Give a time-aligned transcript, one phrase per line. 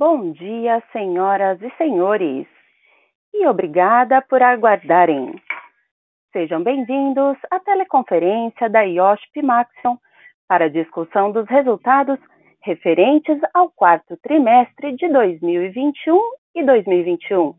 [0.00, 2.46] Bom dia, senhoras e senhores,
[3.34, 5.34] e obrigada por aguardarem.
[6.32, 9.98] Sejam bem-vindos à teleconferência da IOSP Maxion
[10.48, 12.18] para a discussão dos resultados
[12.62, 16.18] referentes ao quarto trimestre de 2021
[16.54, 17.54] e 2021.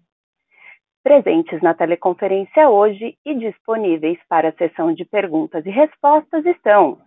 [1.04, 6.98] Presentes na teleconferência hoje e disponíveis para a sessão de perguntas e respostas estão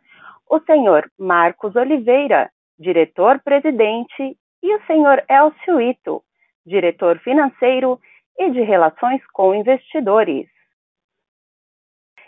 [0.48, 6.25] o senhor Marcos Oliveira, diretor-presidente, e o senhor Elcio Ito,
[6.65, 8.01] diretor financeiro
[8.39, 10.49] e de relações com investidores.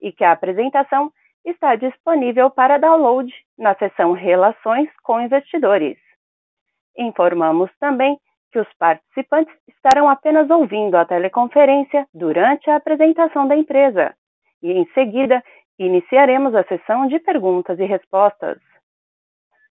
[0.00, 1.12] e que a apresentação
[1.44, 5.98] está disponível para download na seção Relações com Investidores.
[6.96, 8.18] Informamos também
[8.52, 14.14] que os participantes estarão apenas ouvindo a teleconferência durante a apresentação da empresa
[14.62, 15.42] e, em seguida,
[15.78, 18.58] iniciaremos a sessão de perguntas e respostas.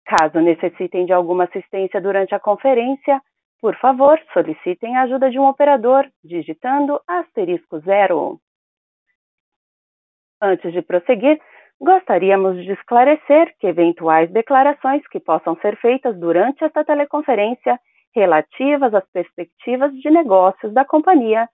[0.04, 3.20] Caso necessitem de alguma assistência durante a conferência,
[3.60, 8.38] por favor, solicitem a ajuda de um operador digitando asterisco zero.
[10.40, 11.40] Antes de prosseguir,
[11.80, 17.80] gostaríamos de esclarecer que eventuais declarações que possam ser feitas durante esta teleconferência
[18.16, 21.46] relativas às perspectivas de negócios da companhia,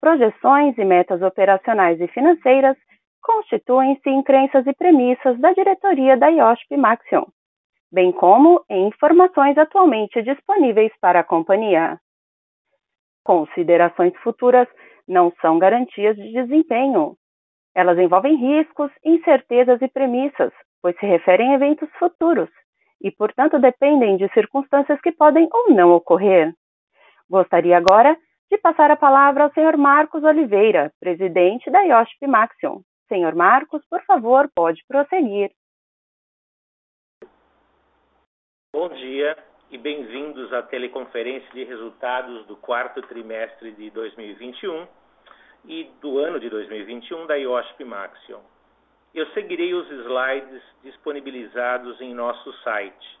[0.00, 2.76] projeções e metas operacionais e financeiras
[3.22, 7.24] constituem-se em crenças e premissas da diretoria da IOSP Maxion,
[7.92, 12.00] bem como em informações atualmente disponíveis para a companhia.
[13.24, 14.66] Considerações futuras
[15.06, 17.16] não são garantias de desempenho.
[17.76, 22.50] Elas envolvem riscos, incertezas e premissas, pois se referem a eventos futuros
[23.00, 26.54] e, portanto, dependem de circunstâncias que podem ou não ocorrer.
[27.28, 28.16] Gostaria agora
[28.50, 29.76] de passar a palavra ao Sr.
[29.76, 32.80] Marcos Oliveira, presidente da IOSP Maxion.
[33.08, 35.50] Senhor Marcos, por favor, pode prosseguir.
[38.74, 39.36] Bom dia
[39.70, 44.86] e bem-vindos à teleconferência de resultados do quarto trimestre de 2021
[45.66, 48.40] e do ano de 2021 da IOSP Maxion.
[49.18, 53.18] Eu seguirei os slides disponibilizados em nosso site.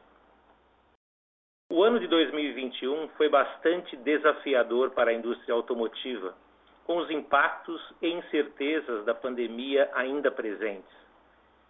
[1.72, 6.36] O ano de 2021 foi bastante desafiador para a indústria automotiva,
[6.84, 10.96] com os impactos e incertezas da pandemia ainda presentes.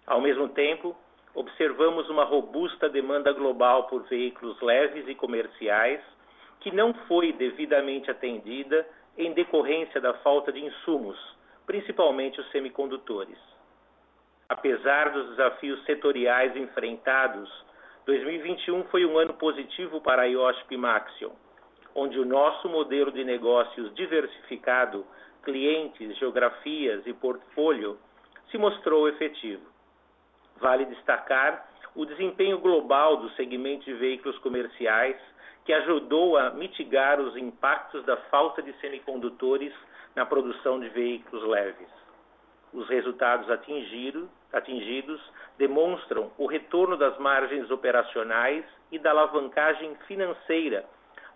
[0.07, 0.95] Ao mesmo tempo,
[1.35, 6.03] observamos uma robusta demanda global por veículos leves e comerciais,
[6.61, 11.19] que não foi devidamente atendida em decorrência da falta de insumos,
[11.65, 13.39] principalmente os semicondutores.
[14.51, 17.51] Apesar dos desafios setoriais enfrentados,
[18.07, 21.33] 2021 foi um ano positivo para a IOSP Maxion,
[21.95, 25.05] onde o nosso modelo de negócios diversificado,
[25.43, 27.99] clientes, geografias e portfólio
[28.51, 29.67] se mostrou efetivo.
[30.57, 35.21] Vale destacar o desempenho global do segmento de veículos comerciais,
[35.67, 39.75] que ajudou a mitigar os impactos da falta de semicondutores
[40.17, 42.08] na produção de veículos leves.
[42.73, 45.21] Os resultados atingidos atingidos
[45.59, 50.85] demonstram o retorno das margens operacionais e da alavancagem financeira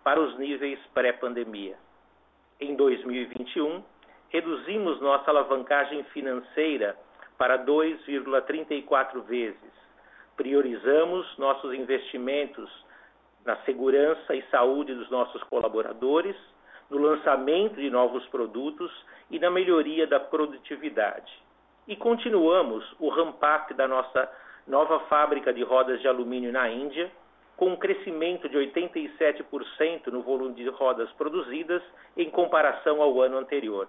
[0.03, 1.77] para os níveis pré-pandemia.
[2.61, 3.83] Em 2021,
[4.31, 6.97] reduzimos nossa alavancagem financeira
[7.37, 9.73] para 2,34 vezes.
[10.37, 12.71] Priorizamos nossos investimentos
[13.45, 16.37] na segurança e saúde dos nossos colaboradores,
[16.93, 18.93] no lançamento de novos produtos
[19.31, 21.43] e na melhoria da produtividade
[21.87, 24.31] e continuamos o ramp-up da nossa
[24.67, 27.11] nova fábrica de rodas de alumínio na Índia,
[27.57, 31.83] com um crescimento de 87% no volume de rodas produzidas
[32.17, 33.89] em comparação ao ano anterior.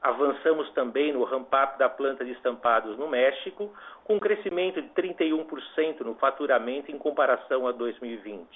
[0.00, 3.72] Avançamos também no ramp-up da planta de estampados no México,
[4.04, 8.46] com um crescimento de 31% no faturamento em comparação a 2020.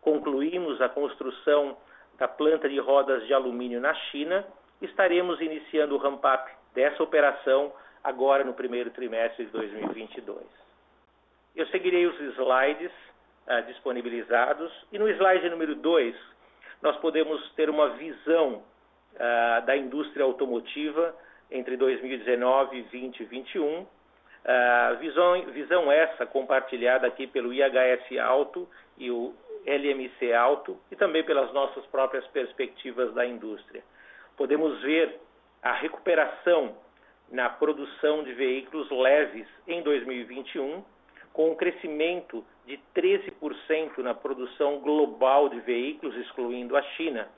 [0.00, 1.76] Concluímos a construção
[2.18, 4.44] da planta de rodas de alumínio na China.
[4.80, 7.72] Estaremos iniciando o ramp-up dessa operação
[8.02, 10.38] agora no primeiro trimestre de 2022.
[11.54, 12.92] Eu seguirei os slides
[13.46, 16.14] uh, disponibilizados e no slide número 2
[16.82, 18.62] nós podemos ter uma visão
[19.14, 21.14] uh, da indústria automotiva
[21.50, 23.80] entre 2019, 20 e 21.
[23.80, 23.86] Uh,
[25.00, 29.34] visão, visão essa compartilhada aqui pelo IHS Alto e o
[29.66, 33.82] LMC Alto e também pelas nossas próprias perspectivas da indústria.
[34.36, 35.20] Podemos ver
[35.62, 36.76] a recuperação
[37.30, 40.84] na produção de veículos leves em 2021,
[41.32, 47.28] com um crescimento de 13% na produção global de veículos, excluindo a China,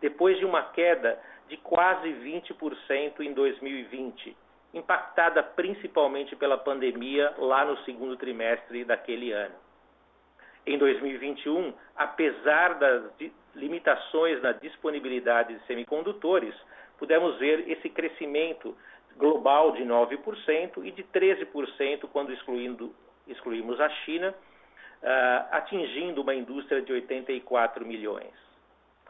[0.00, 4.36] depois de uma queda de quase 20% em 2020,
[4.72, 9.61] impactada principalmente pela pandemia lá no segundo trimestre daquele ano.
[10.64, 13.02] Em 2021, apesar das
[13.54, 16.54] limitações na disponibilidade de semicondutores,
[16.98, 18.76] pudemos ver esse crescimento
[19.16, 22.94] global de 9% e de 13% quando excluindo,
[23.26, 28.32] excluímos a China, uh, atingindo uma indústria de 84 milhões.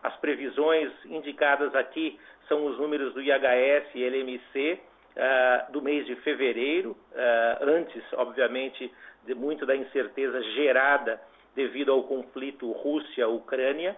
[0.02, 2.18] As previsões indicadas aqui
[2.48, 4.80] são os números do IHS e LMC
[5.16, 8.92] uh, do mês de fevereiro, uh, antes, obviamente,
[9.24, 11.20] de muito da incerteza gerada
[11.54, 13.96] devido ao conflito Rússia-Ucrânia,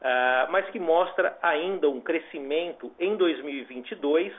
[0.00, 4.32] uh, mas que mostra ainda um crescimento em 2022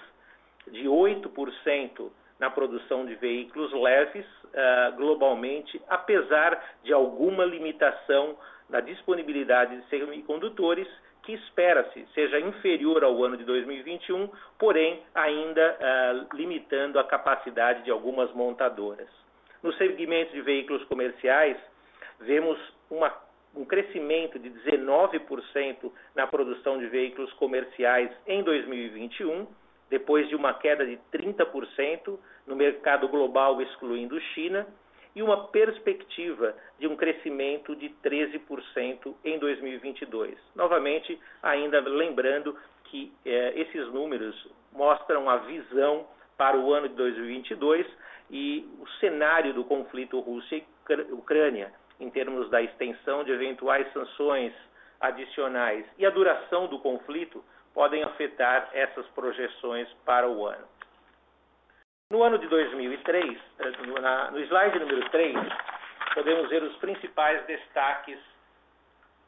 [0.67, 8.38] de 8% na produção de veículos leves uh, globalmente, apesar de alguma limitação
[8.69, 10.88] na disponibilidade de semicondutores,
[11.23, 14.29] que espera-se seja inferior ao ano de 2021,
[14.59, 19.09] porém ainda uh, limitando a capacidade de algumas montadoras.
[19.63, 21.57] No segmento de veículos comerciais,
[22.19, 22.57] vemos
[22.89, 23.13] uma,
[23.56, 29.47] um crescimento de 19% na produção de veículos comerciais em 2021,
[29.89, 32.17] depois de uma queda de 30%
[32.47, 34.67] no mercado global, excluindo China,
[35.15, 40.38] e uma perspectiva de um crescimento de 13% em 2022.
[40.53, 44.35] Novamente, ainda lembrando que eh, esses números
[44.73, 46.06] mostram a visão
[46.38, 47.88] para o ano de 2022
[48.29, 54.53] e o cenário do conflito Rússia-Ucrânia em termos da extensão de eventuais sanções
[55.00, 57.44] adicionais e a duração do conflito
[57.74, 60.65] podem afetar essas projeções para o ano.
[62.12, 63.71] No ano de 2003, eh,
[64.31, 65.36] no slide número 3,
[66.13, 68.19] podemos ver os principais destaques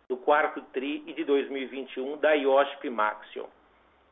[0.07, 3.47] do quarto TRI e de 2021 da IOSP Maxion.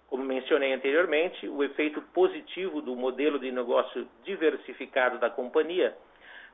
[0.07, 5.95] Como mencionei anteriormente, o efeito positivo do modelo de negócio diversificado da companhia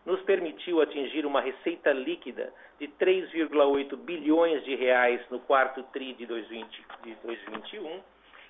[0.05, 6.25] nos permitiu atingir uma receita líquida de 3,8 bilhões de reais no quarto tri de
[6.25, 8.01] 2020, de 2021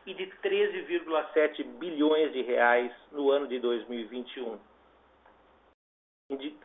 [0.06, 4.58] e de 13,7 bilhões de reais no ano de 2021.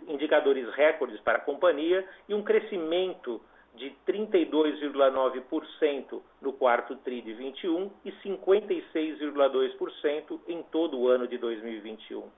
[0.08, 3.42] Indicadores recordes para a companhia e um crescimento
[3.74, 12.30] de 32,9% no quarto tri de 21 e 56,2% em todo o ano de 2021.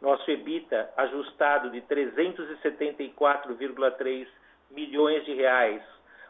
[0.00, 4.26] Nosso EBITDA ajustado de 374,3
[4.70, 5.82] milhões de reais,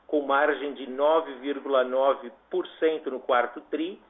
[0.07, 4.03] com margem de 9,9% no quarto tri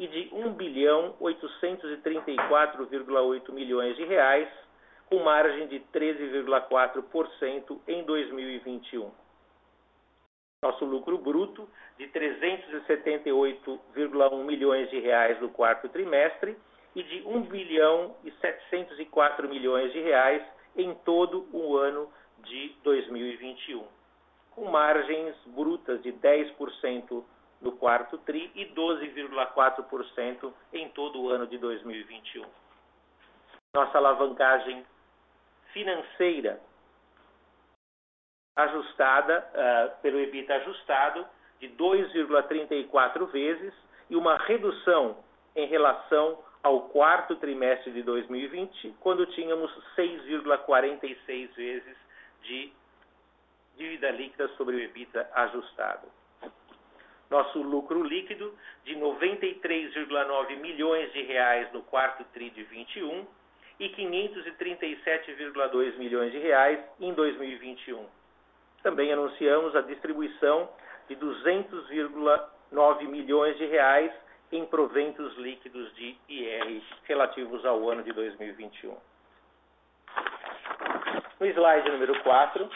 [0.00, 4.48] e de 1 bilhão 834,8 milhões de reais,
[5.08, 9.12] com margem de 13,4% em 2021.
[10.64, 11.68] Nosso lucro bruto
[11.98, 16.56] de 378,1 milhões de reais no quarto trimestre
[16.94, 20.42] e de 1 bilhão e 704 milhões de reais
[20.76, 23.86] em todo o ano de 2021,
[24.52, 27.24] com margens brutas de 10%
[27.60, 32.44] no quarto TRI e 12,4% em todo o ano de 2021.
[33.74, 34.84] Nossa alavancagem
[35.72, 36.60] financeira
[38.56, 41.26] ajustada uh, pelo EBITDA ajustado
[41.58, 43.74] de 2,34 vezes
[44.08, 45.16] e uma redução
[45.56, 51.96] em relação ao quarto trimestre de 2020, quando tínhamos 6,46 vezes
[52.42, 52.72] de
[53.76, 56.08] dívida líquida sobre o EBITDA ajustado.
[57.30, 63.26] Nosso lucro líquido de 93,9 milhões de reais no quarto tri de 21
[63.78, 68.06] e 537,2 milhões de reais em 2021.
[68.82, 70.70] Também anunciamos a distribuição
[71.08, 74.10] de 200,9 milhões de reais
[74.52, 78.96] em proventos líquidos de IR relativos ao ano de 2021.
[81.40, 82.70] No slide número 4,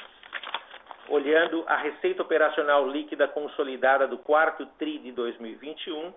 [1.08, 6.12] olhando a receita operacional líquida consolidada do quarto TRI de 2021,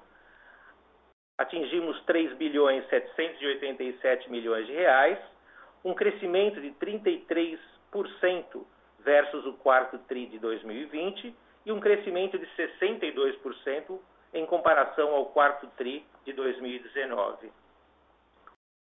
[1.37, 5.19] atingimos 3 bilhões 787 milhões de reais,
[5.83, 7.59] um crescimento de 33%
[8.99, 13.99] versus o quarto TRI de 2020 e um crescimento de 62%
[14.33, 17.51] em comparação ao quarto TRI de 2019.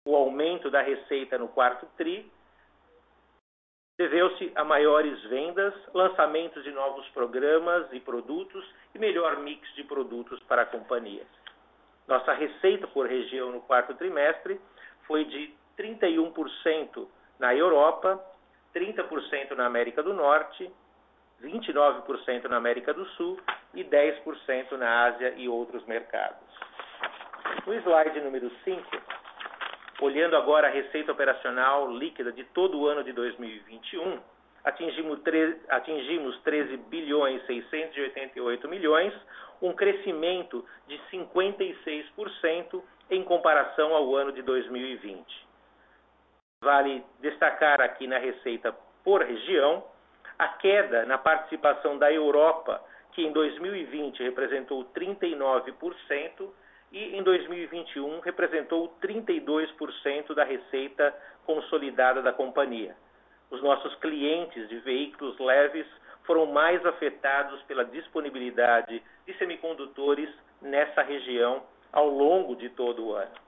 [0.07, 2.31] O aumento da receita no quarto TRI
[3.97, 10.39] deveu-se a maiores vendas, lançamentos de novos programas e produtos e melhor mix de produtos
[10.43, 11.25] para a companhia.
[12.07, 14.59] Nossa receita por região no quarto trimestre
[15.07, 17.07] foi de 31%
[17.39, 18.23] na Europa,
[18.73, 20.71] 30% na América do Norte,
[21.41, 23.39] 29% na América do Sul
[23.73, 26.39] e 10% na Ásia e outros mercados.
[27.65, 28.81] No slide número 5,
[30.01, 34.19] olhando agora a receita operacional líquida de todo o ano de 2021,
[34.63, 39.13] atingimos 13, atingimos 13 bilhões 688 milhões,
[39.61, 45.45] um crescimento de 56% em comparação ao ano de 2020.
[46.61, 49.83] Vale destacar aqui na receita por região
[50.37, 52.81] a queda na participação da Europa,
[53.13, 56.49] que em 2020 representou 39%
[56.91, 61.15] e em 2021 representou 32% da receita
[61.45, 62.95] consolidada da companhia.
[63.49, 65.87] Os nossos clientes de veículos leves
[66.23, 70.29] foram mais afetados pela disponibilidade de semicondutores
[70.61, 73.44] nessa região ao longo de todo o ano.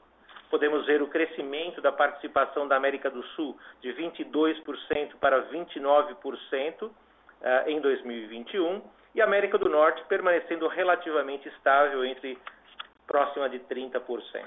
[0.50, 6.90] Podemos ver o crescimento da participação da América do Sul de 22% para 29%
[7.42, 8.82] eh, em 2021
[9.14, 12.38] e a América do Norte permanecendo relativamente estável entre
[13.06, 14.46] próxima de 30%.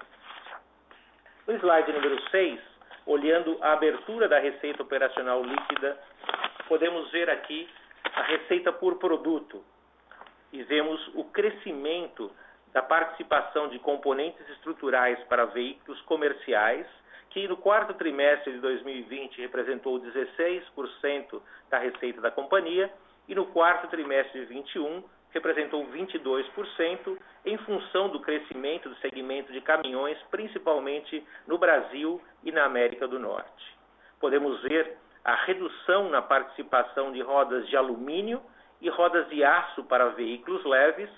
[1.47, 2.61] No slide número 6,
[3.07, 5.99] olhando a abertura da receita operacional líquida,
[6.69, 7.69] podemos ver aqui
[8.15, 9.65] a receita por produto
[10.53, 12.31] e vemos o crescimento
[12.73, 16.87] da participação de componentes estruturais para veículos comerciais,
[17.31, 22.93] que no quarto trimestre de 2020 representou 16% da receita da companhia
[23.29, 29.61] e no quarto trimestre de 2021 representou 22%, em função do crescimento do segmento de
[29.61, 33.79] caminhões, principalmente no Brasil e na América do Norte.
[34.19, 38.43] Podemos ver a redução na participação de rodas de alumínio
[38.81, 41.11] e rodas de aço para veículos leves,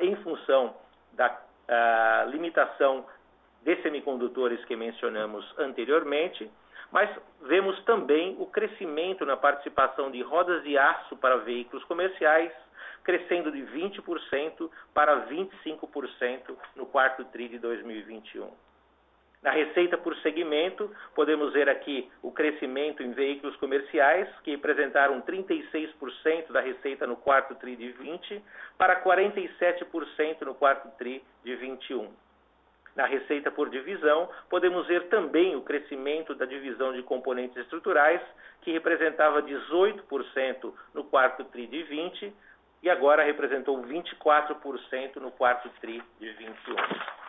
[0.00, 0.74] em função
[1.12, 3.04] da uh, limitação
[3.62, 6.48] de semicondutores que mencionamos anteriormente,
[6.92, 7.10] mas
[7.42, 12.52] vemos também o crescimento na participação de rodas de aço para veículos comerciais,
[13.02, 18.50] crescendo de 20% para 25% no quarto TRI de 2021.
[19.42, 26.50] Na receita por segmento, podemos ver aqui o crescimento em veículos comerciais, que representaram 36%
[26.50, 28.42] da receita no quarto TRI de 20,
[28.76, 32.10] para 47% no quarto TRI de 21.
[32.96, 38.22] Na receita por divisão, podemos ver também o crescimento da divisão de componentes estruturais,
[38.62, 42.34] que representava 18% no quarto TRI de 20
[42.82, 47.25] e agora representou 24% no quarto TRI de 21.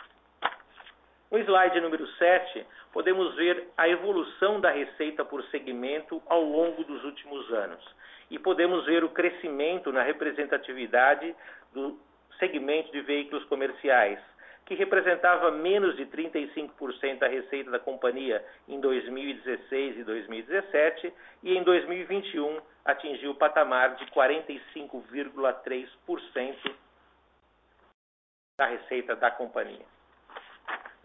[1.29, 7.03] No slide número 7, podemos ver a evolução da receita por segmento ao longo dos
[7.03, 7.83] últimos anos.
[8.31, 11.35] E podemos ver o crescimento na representatividade
[11.73, 11.99] do
[12.39, 14.19] segmento de veículos comerciais,
[14.65, 21.63] que representava menos de 35% da receita da companhia em 2016 e 2017, e em
[21.63, 26.73] 2021 atingiu o patamar de 45,3%
[28.57, 29.96] da receita da companhia.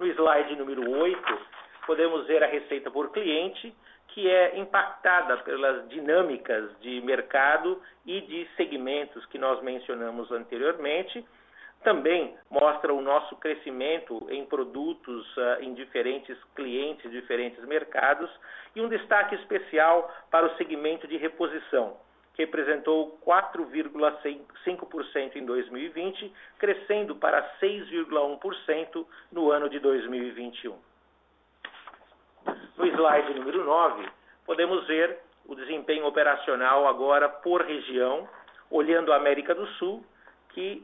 [0.02, 1.38] No slide número 8,
[1.86, 3.72] podemos ver a receita por cliente,
[4.08, 11.24] que é impactada pelas dinâmicas de mercado e de segmentos que nós mencionamos anteriormente.
[11.84, 18.28] Também mostra o nosso crescimento em produtos uh, em diferentes clientes, diferentes mercados,
[18.74, 21.96] e um destaque especial para o segmento de reposição
[22.36, 30.74] representou 4,5% em 2020, crescendo para 6,1% no ano de 2021.
[32.76, 34.08] No slide número 9,
[34.46, 38.26] podemos ver o desempenho operacional agora por região,
[38.70, 40.02] olhando a América do Sul,
[40.50, 40.82] que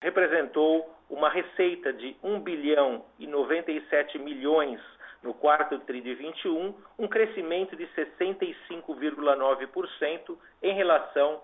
[0.00, 4.80] representou uma receita de 1 bilhão e 97 milhões
[5.22, 11.42] no quarto TRI de 21, um crescimento de 65,9% em relação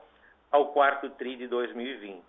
[0.51, 2.25] ao quarto TRI de 2020.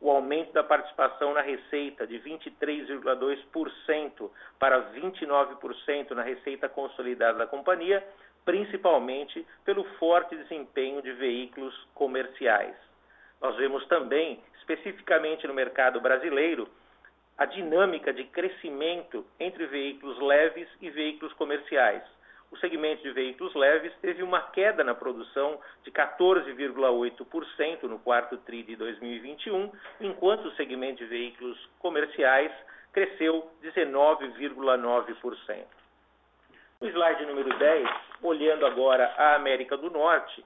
[0.00, 8.02] O aumento da participação na receita de 23,2% para 29% na receita consolidada da companhia,
[8.44, 12.74] principalmente pelo forte desempenho de veículos comerciais.
[13.42, 16.66] Nós vemos também, especificamente no mercado brasileiro,
[17.40, 22.02] a dinâmica de crescimento entre veículos leves e veículos comerciais.
[22.52, 28.64] O segmento de veículos leves teve uma queda na produção de 14,8% no quarto TRI
[28.64, 32.52] de 2021, enquanto o segmento de veículos comerciais
[32.92, 35.64] cresceu 19,9%.
[36.78, 37.88] No slide número 10,
[38.22, 40.44] olhando agora a América do Norte,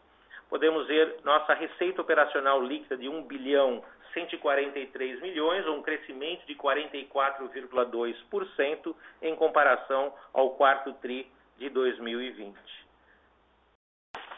[0.49, 3.83] podemos ver nossa receita operacional líquida de 1 bilhão
[4.15, 12.57] 143 milhões, ou um crescimento de 44,2% em comparação ao quarto TRI de 2020.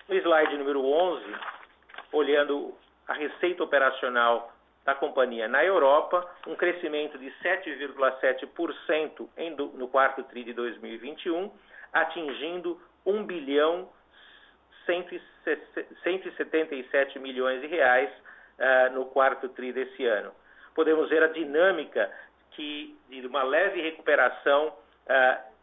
[0.09, 1.25] No slide número 11,
[2.13, 2.75] olhando
[3.07, 4.51] a receita operacional
[4.85, 9.29] da companhia na Europa, um crescimento de 7,7%
[9.75, 11.51] no quarto TRI de 2021,
[11.93, 13.89] atingindo 1 bilhão
[14.87, 18.09] 177 milhões de reais
[18.59, 20.33] uh, no quarto TRI desse ano.
[20.75, 22.13] Podemos ver a dinâmica
[22.51, 24.75] que, de uma leve recuperação uh,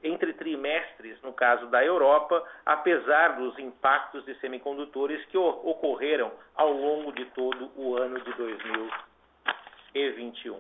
[0.03, 7.13] entre trimestres, no caso da Europa, apesar dos impactos de semicondutores que ocorreram ao longo
[7.13, 10.59] de todo o ano de 2021.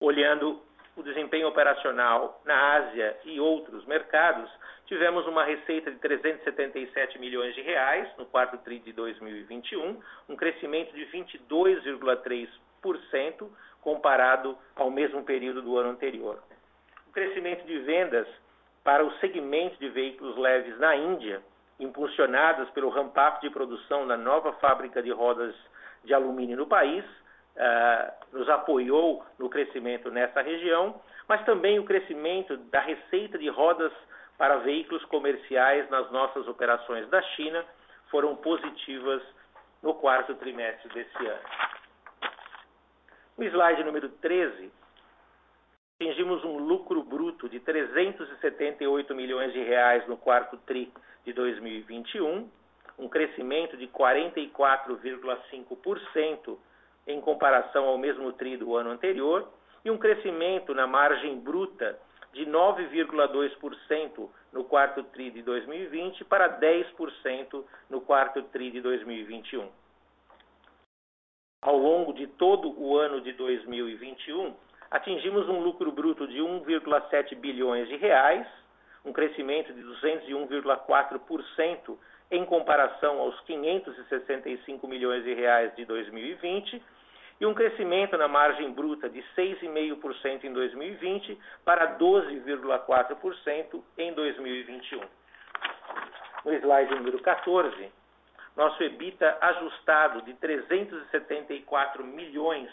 [0.00, 0.62] Olhando
[0.96, 4.48] o desempenho operacional na Ásia e outros mercados,
[4.88, 10.94] tivemos uma receita de 377 milhões de reais no quarto tri de 2021, um crescimento
[10.94, 12.48] de 22,3%
[13.82, 16.42] comparado ao mesmo período do ano anterior.
[17.06, 18.26] O crescimento de vendas
[18.82, 21.42] para o segmento de veículos leves na Índia,
[21.78, 25.54] impulsionadas pelo ramp-up de produção na nova fábrica de rodas
[26.02, 32.56] de alumínio no país, uh, nos apoiou no crescimento nessa região, mas também o crescimento
[32.56, 33.92] da receita de rodas
[34.38, 37.64] para veículos comerciais nas nossas operações da China
[38.08, 39.20] foram positivas
[39.82, 41.42] no quarto trimestre desse ano.
[43.36, 44.70] No slide número 13,
[46.00, 50.92] atingimos um lucro bruto de 378 milhões de reais no quarto tri
[51.24, 52.48] de 2021,
[52.98, 56.56] um crescimento de 44,5%
[57.06, 59.48] em comparação ao mesmo tri do ano anterior
[59.84, 61.98] e um crescimento na margem bruta
[62.32, 69.68] de 9,2% no quarto tri de 2020 para 10% no quarto tri de 2021.
[71.62, 74.54] Ao longo de todo o ano de 2021,
[74.90, 78.46] atingimos um lucro bruto de 1,7 bilhões de reais,
[79.04, 81.98] um crescimento de 201,4%
[82.30, 86.80] em comparação aos 565 milhões de reais de 2020
[87.40, 95.00] e um crescimento na margem bruta de 6,5% em 2020 para 12,4% em 2021.
[96.44, 97.92] No slide número 14,
[98.56, 102.68] nosso EBITDA ajustado de 374 milhões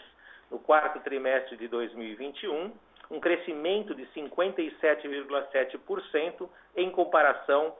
[0.50, 2.72] no quarto trimestre de 2021,
[3.10, 7.72] um crescimento de 57,7% em comparação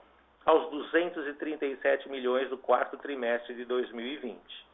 [0.44, 4.65] aos 237 milhões do quarto trimestre de 2020.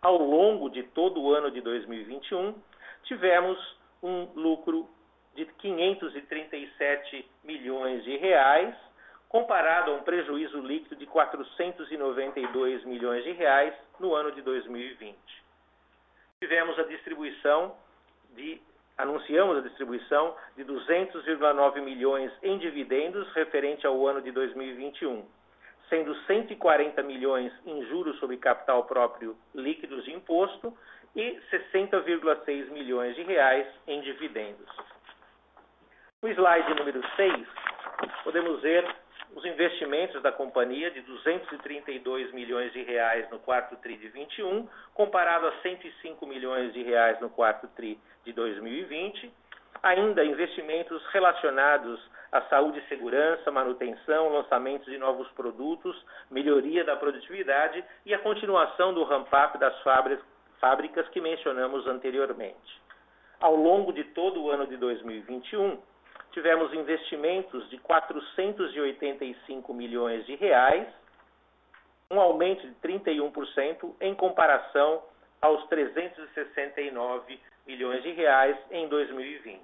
[0.02, 2.56] ao longo de todo o ano de 2021,
[3.04, 4.90] tivemos um lucro
[5.36, 8.76] de 537 milhões de reais,
[9.30, 15.16] comparado a um prejuízo líquido de 492 milhões de reais no ano de 2020.
[16.40, 17.76] Tivemos a distribuição
[18.36, 18.60] de
[18.98, 25.26] anunciamos a distribuição de 200,9 milhões em dividendos referente ao ano de 2021
[25.92, 30.74] sendo 140 milhões em juros sobre capital próprio líquidos de imposto
[31.14, 34.66] e 60,6 milhões de reais em dividendos.
[36.22, 37.48] No slide número 6,
[38.24, 38.88] podemos ver
[39.36, 45.48] os investimentos da companhia de 232 milhões de reais no quarto tri de 21, comparado
[45.48, 49.30] a 105 milhões de reais no quarto tri de 2020.
[49.84, 52.00] Ainda investimentos relacionados
[52.32, 55.96] à saúde e segurança, manutenção, lançamentos de novos produtos,
[56.30, 59.76] melhoria da produtividade e a continuação do ramp-up das
[60.60, 62.82] fábricas que mencionamos anteriormente.
[63.39, 65.78] Ao longo de todo o ano de 2021,
[66.32, 70.88] tivemos investimentos de 485 milhões de reais,
[72.10, 75.04] um aumento de 31% em comparação
[75.41, 79.60] aos 369 milhões de reais em 2020.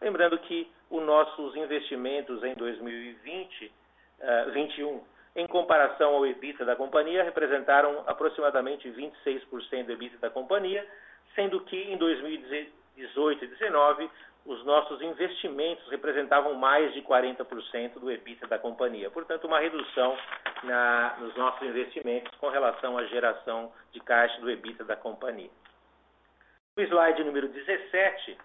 [0.00, 3.72] Lembrando que os nossos investimentos em 2020,
[4.20, 5.00] uh, 21,
[5.34, 10.86] em comparação ao EBITDA da companhia, representaram aproximadamente 26% do EBITDA da companhia,
[11.34, 14.10] sendo que em 2018 e 2019
[14.44, 19.10] os nossos investimentos representavam mais de 40% do EBITDA da companhia.
[19.10, 20.18] Portanto, uma redução
[20.64, 25.50] na, nos nossos investimentos com relação à geração de caixa do EBITDA da companhia.
[26.76, 28.36] No slide número 17,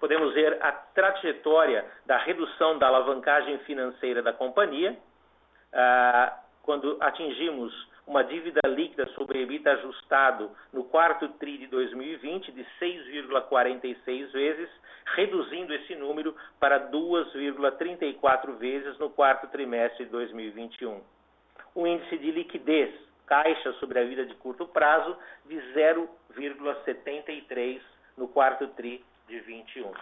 [0.00, 4.96] podemos ver a trajetória da redução da alavancagem financeira da companhia,
[5.72, 12.66] ah, quando atingimos uma dívida líquida sobre EBITDA ajustado no quarto TRI de 2020 de
[12.80, 14.70] 6,46 vezes,
[15.14, 21.02] reduzindo esse número para 2,34 vezes no quarto trimestre de 2021.
[21.74, 22.92] O índice de liquidez,
[23.26, 27.80] caixa sobre a vida de curto prazo, de 0,73
[28.16, 29.92] no quarto TRI de 21.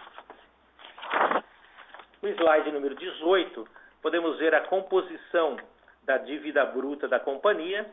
[2.21, 3.67] No slide número 18,
[4.01, 5.55] podemos ver a composição
[6.03, 7.85] da dívida bruta da companhia,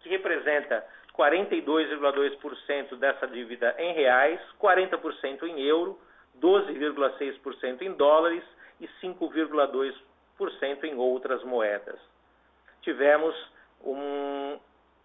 [0.00, 5.98] que representa 42,2% dessa dívida em reais, 40% em euro,
[6.40, 8.44] 12,6% em dólares
[8.80, 11.98] e 5,2% em outras moedas.
[12.82, 13.34] Tivemos
[13.82, 14.58] um,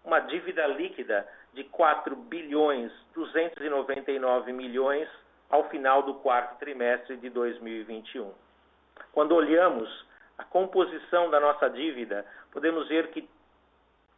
[0.04, 5.08] uma dívida líquida de 4 bilhões 299 milhões
[5.50, 8.32] ao final do quarto trimestre de 2021.
[9.12, 10.06] Quando olhamos
[10.38, 13.28] a composição da nossa dívida, podemos ver que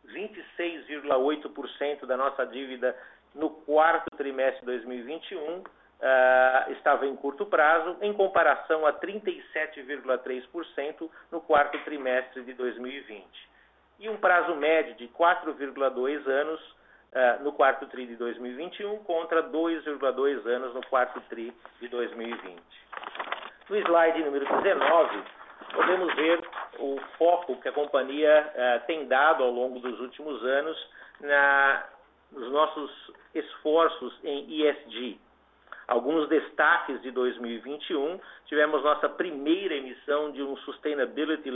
[0.06, 2.96] 26,8% da nossa dívida
[3.34, 5.64] no quarto trimestre de 2021 uh,
[6.72, 13.48] estava em curto prazo, em comparação a 37,3% no quarto trimestre de 2020.
[14.00, 16.77] E um prazo médio de 4,2 anos
[17.12, 22.60] uh, no quarto TRI de 2021 contra 2,2 anos no quarto TRI de 2020.
[23.70, 25.22] No slide número 19,
[25.74, 26.40] podemos ver
[26.78, 30.88] o foco que a companhia uh, tem dado ao longo dos últimos anos
[31.20, 31.84] na,
[32.32, 35.18] nos nossos esforços em ESG.
[35.86, 41.50] Alguns destaques de 2021, tivemos nossa primeira emissão de um Sustainability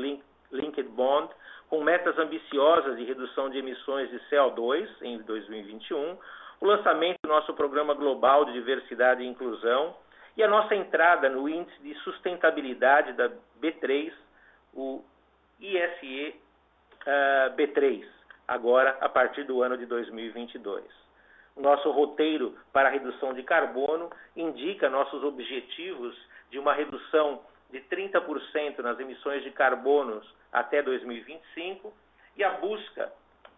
[0.51, 1.31] Linked Bond,
[1.73, 6.19] com metas ambiciosas de redução de emissões de CO2 em 2021,
[6.61, 9.97] o lançamento do nosso Programa Global de Diversidade e Inclusão,
[10.37, 14.13] e a nossa entrada no índice de sustentabilidade da B3,
[14.75, 15.03] o
[15.59, 16.35] ISE
[17.07, 18.07] uh, B3,
[18.47, 20.85] agora a partir do ano de 2022.
[21.57, 26.15] O nosso roteiro para a redução de carbono indica nossos objetivos
[26.51, 27.41] de uma redução
[27.73, 31.93] de 30% nas emissões de carbonos até 2025
[32.37, 33.13] e a busca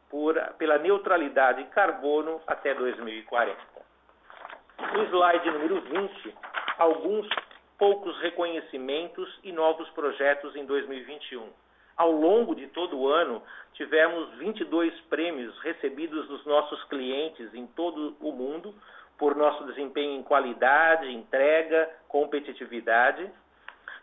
[0.09, 3.59] por, pela neutralidade de carbono até 2040.
[4.93, 6.35] No slide número 20,
[6.79, 7.29] alguns
[7.77, 11.49] poucos reconhecimentos e novos projetos em 2021.
[11.97, 13.43] Ao longo de todo o ano,
[13.75, 18.75] tivemos 22 prêmios recebidos dos nossos clientes em todo o mundo
[19.19, 23.31] por nosso desempenho em qualidade, entrega, competitividade.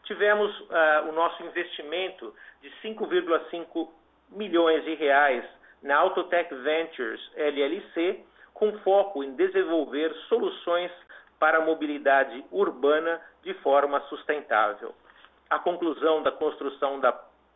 [0.04, 3.90] Tivemos uh, o nosso investimento de 5,5
[4.30, 5.44] milhões de reais
[5.82, 8.20] na Autotech Ventures LLC,
[8.54, 10.92] com foco em desenvolver soluções
[11.40, 14.94] para a mobilidade urbana de forma sustentável.
[15.50, 17.12] A conclusão da construção da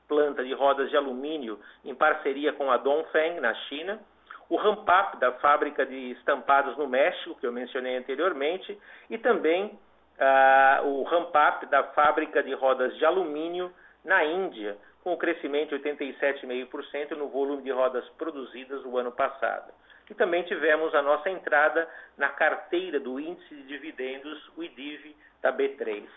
[0.08, 4.00] planta de rodas de alumínio em parceria com a Dongfeng, na China,
[4.50, 8.78] o ramp-up da fábrica de estampados no México, que eu mencionei anteriormente,
[9.10, 9.78] e também
[10.20, 13.74] ah, o ramp-up da fábrica de rodas de alumínio
[14.04, 19.72] na Índia, com o crescimento de 87,5% no volume de rodas produzidas no ano passado.
[20.10, 25.52] E também tivemos a nossa entrada na carteira do índice de dividendos, o IDIV, da
[25.52, 26.08] B3.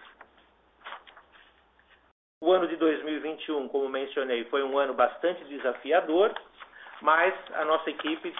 [2.40, 6.32] O ano de 2021, como mencionei, foi um ano bastante desafiador,
[7.00, 8.32] mas a nossa equipe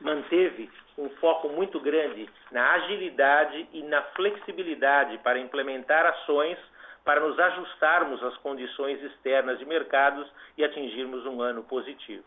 [0.00, 6.58] manteve um foco muito grande na agilidade e na flexibilidade para implementar ações
[7.04, 12.24] para nos ajustarmos às condições externas de mercados e atingirmos um ano positivo.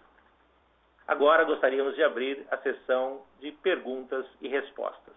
[1.08, 5.16] Agora gostaríamos de abrir a sessão de perguntas e respostas.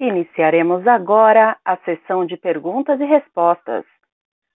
[0.00, 3.84] Iniciaremos agora a sessão de perguntas e respostas.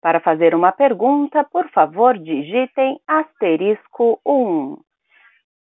[0.00, 4.76] Para fazer uma pergunta, por favor, digitem asterisco 1.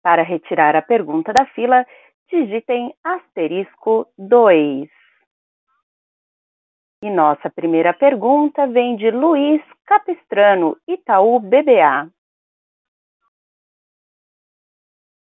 [0.04, 1.86] Para retirar a pergunta da fila,
[2.30, 4.90] digitem asterisco 2.
[7.04, 12.10] E nossa primeira pergunta vem de Luiz Capistrano, Itaú BBA.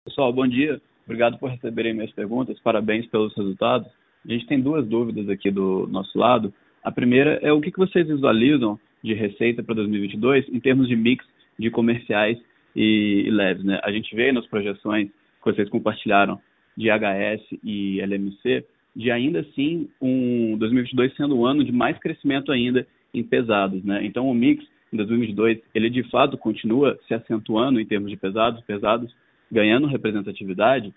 [0.06, 0.82] Pessoal, bom dia.
[1.06, 2.60] Obrigado por receberem minhas perguntas.
[2.62, 3.88] Parabéns pelos resultados.
[4.26, 6.54] A gente tem duas dúvidas aqui do nosso lado.
[6.84, 11.26] A primeira é o que vocês visualizam de receita para 2022 em termos de mix
[11.58, 12.38] de comerciais
[12.76, 13.64] e, leves.
[13.64, 13.80] Né?
[13.84, 16.40] A gente vê nas projeções que vocês compartilharam
[16.78, 22.52] de HS e LMC, de ainda assim um 2022 sendo um ano de mais crescimento
[22.52, 23.84] ainda em pesados.
[23.84, 24.06] Né?
[24.06, 28.62] Então o mix em 2022 ele de fato continua se acentuando em termos de pesados,
[28.64, 29.14] pesados
[29.52, 30.94] ganhando representatividade.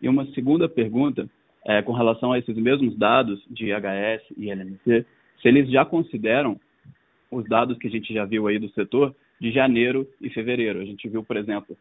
[0.00, 1.28] E uma segunda pergunta
[1.64, 5.06] é, com relação a esses mesmos dados de HS e LMC,
[5.40, 6.58] se eles já consideram
[7.30, 10.80] os dados que a gente já viu aí do setor de janeiro e fevereiro.
[10.80, 11.76] A gente viu, por exemplo,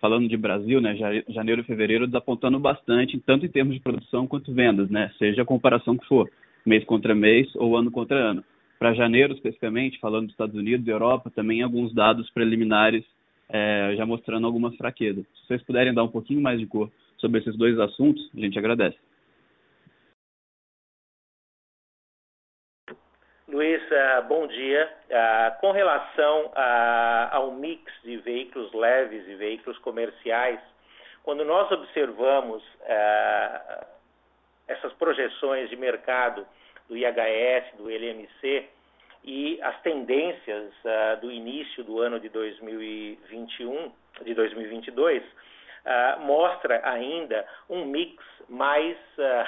[0.00, 0.96] falando de Brasil, né,
[1.28, 5.46] janeiro e fevereiro desapontando bastante, tanto em termos de produção quanto vendas, né, seja a
[5.46, 6.30] comparação que for,
[6.64, 8.44] mês contra mês ou ano contra ano.
[8.78, 13.04] Para janeiro, especificamente, falando dos Estados Unidos e Europa, também alguns dados preliminares
[13.48, 15.24] é, já mostrando algumas fraquezas.
[15.24, 18.58] Se vocês puderem dar um pouquinho mais de cor sobre esses dois assuntos, a gente
[18.58, 18.96] agradece.
[23.48, 24.92] Luiz, uh, bom dia.
[25.08, 26.50] Uh, com relação
[27.30, 30.58] ao mix de veículos leves e veículos comerciais,
[31.22, 32.62] quando nós observamos
[34.66, 36.46] essas projeções de mercado
[36.88, 38.68] do IHS, do LMC
[39.24, 40.72] e as tendências
[41.20, 45.22] do início do ano de 2021, de 2022,
[46.20, 48.96] mostra ainda um mix mais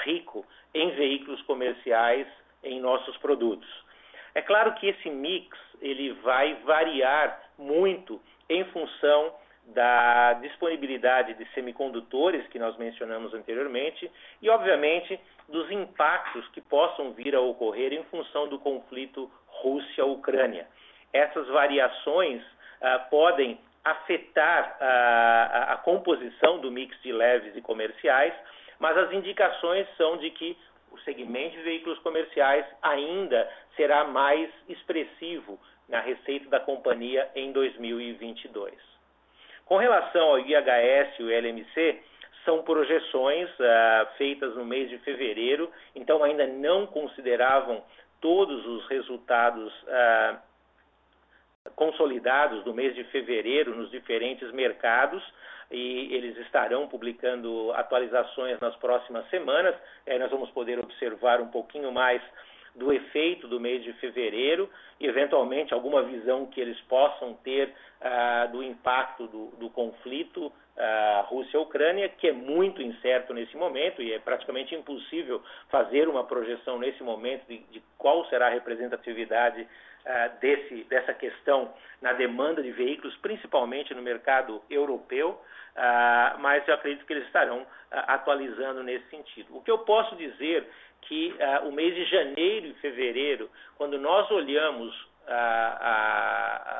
[0.04, 2.26] rico em veículos comerciais
[2.64, 3.87] em nossos produtos.
[4.34, 9.34] É claro que esse mix ele vai variar muito em função
[9.66, 14.10] da disponibilidade de semicondutores que nós mencionamos anteriormente
[14.40, 20.66] e, obviamente, dos impactos que possam vir a ocorrer em função do conflito Rússia-Ucrânia.
[21.12, 22.42] Essas variações
[22.80, 28.32] ah, podem afetar ah, a composição do mix de leves e comerciais,
[28.78, 30.56] mas as indicações são de que
[30.90, 38.74] o segmento de veículos comerciais ainda será mais expressivo na receita da companhia em 2022.
[39.64, 42.02] Com relação ao IHS e o LMC,
[42.44, 47.84] são projeções uh, feitas no mês de fevereiro, então ainda não consideravam
[48.20, 50.38] todos os resultados uh,
[51.76, 55.22] consolidados do mês de fevereiro nos diferentes mercados
[55.70, 59.74] e eles estarão publicando atualizações nas próximas semanas.
[60.06, 62.22] Aí nós vamos poder observar um pouquinho mais
[62.74, 67.68] do efeito do mês de fevereiro e, eventualmente, alguma visão que eles possam ter
[68.00, 74.12] uh, do impacto do, do conflito uh, Rússia-Ucrânia, que é muito incerto nesse momento e
[74.12, 79.66] é praticamente impossível fazer uma projeção nesse momento de, de qual será a representatividade
[80.40, 85.40] desse, dessa questão na demanda de veículos, principalmente no mercado europeu.
[85.78, 89.56] Uh, mas eu acredito que eles estarão uh, atualizando nesse sentido.
[89.56, 90.66] O que eu posso dizer
[91.02, 95.08] que uh, o mês de janeiro e fevereiro, quando nós olhamos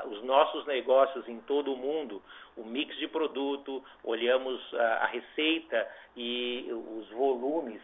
[0.06, 2.22] os nossos negócios em todo o mundo,
[2.56, 5.86] o mix de produto, olhamos a receita
[6.16, 7.82] e os volumes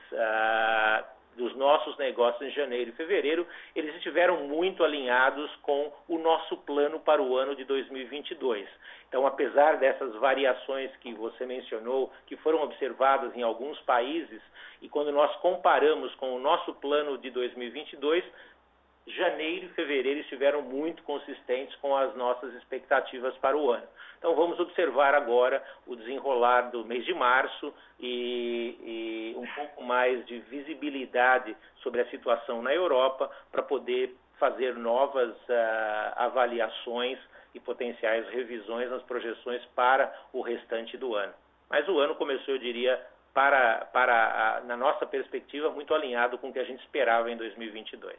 [1.37, 7.01] dos nossos negócios em janeiro e fevereiro, eles estiveram muito alinhados com o nosso plano
[7.01, 8.69] para o ano de 2022.
[9.09, 14.41] Então, apesar dessas variações que você mencionou, que foram observadas em alguns países,
[14.83, 18.25] e quando nós comparamos com o nosso plano de 2022,
[19.07, 23.87] janeiro e fevereiro estiveram muito consistentes com as nossas expectativas para o ano.
[24.19, 30.25] Então vamos observar agora o desenrolar do mês de março e, e um pouco mais
[30.27, 37.19] de visibilidade sobre a situação na Europa para poder fazer novas uh, avaliações
[37.55, 41.33] e potenciais revisões nas projeções para o restante do ano.
[41.71, 43.01] Mas o ano começou, eu diria,
[43.33, 47.37] para, para a, na nossa perspectiva, muito alinhado com o que a gente esperava em
[47.37, 48.17] 2022.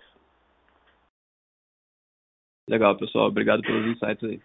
[2.67, 3.27] Legal, pessoal.
[3.27, 4.41] Obrigado pelos insights aí.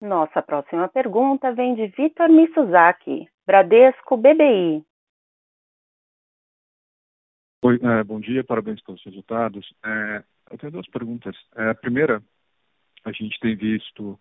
[0.00, 4.82] Nossa próxima pergunta vem de Vitor Misuzaki, Bradesco BBI.
[7.62, 9.70] Oi, é, bom dia, parabéns pelos resultados.
[9.84, 11.36] É, eu tenho duas perguntas.
[11.54, 12.22] É, a primeira,
[13.04, 14.18] a gente tem visto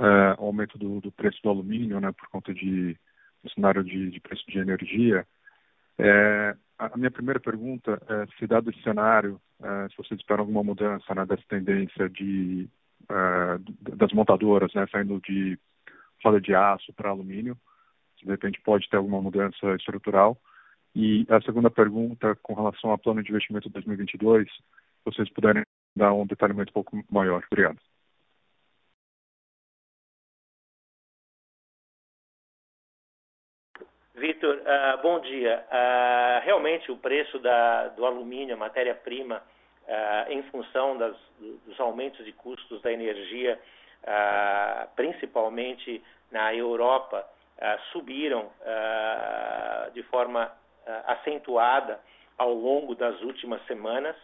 [0.00, 2.98] é, o aumento do, do, preço do alumínio, né, por conta de,
[3.44, 5.24] do cenário de, de preço de energia.
[5.98, 10.64] É, a minha primeira pergunta é se dado esse cenário, é, se vocês esperam alguma
[10.64, 12.68] mudança né, dessa tendência de
[13.78, 15.58] das montadoras, né, saindo de
[16.24, 17.58] roda de aço para alumínio,
[18.18, 20.40] se de repente pode ter alguma mudança estrutural.
[20.94, 24.62] E a segunda pergunta, com relação ao plano de investimento 2022, se
[25.04, 25.64] vocês puderem
[25.96, 27.42] dar um detalhamento um pouco maior.
[27.50, 27.78] Obrigado.
[34.22, 35.64] Vitor, uh, bom dia.
[35.66, 39.42] Uh, realmente o preço da, do alumínio, matéria-prima,
[39.82, 41.16] uh, em função das,
[41.66, 43.60] dos aumentos de custos da energia,
[44.94, 47.24] principalmente na Europa,
[47.92, 48.50] subiram
[49.92, 50.52] de forma
[51.06, 52.00] acentuada
[52.36, 54.16] ao longo das últimas semanas.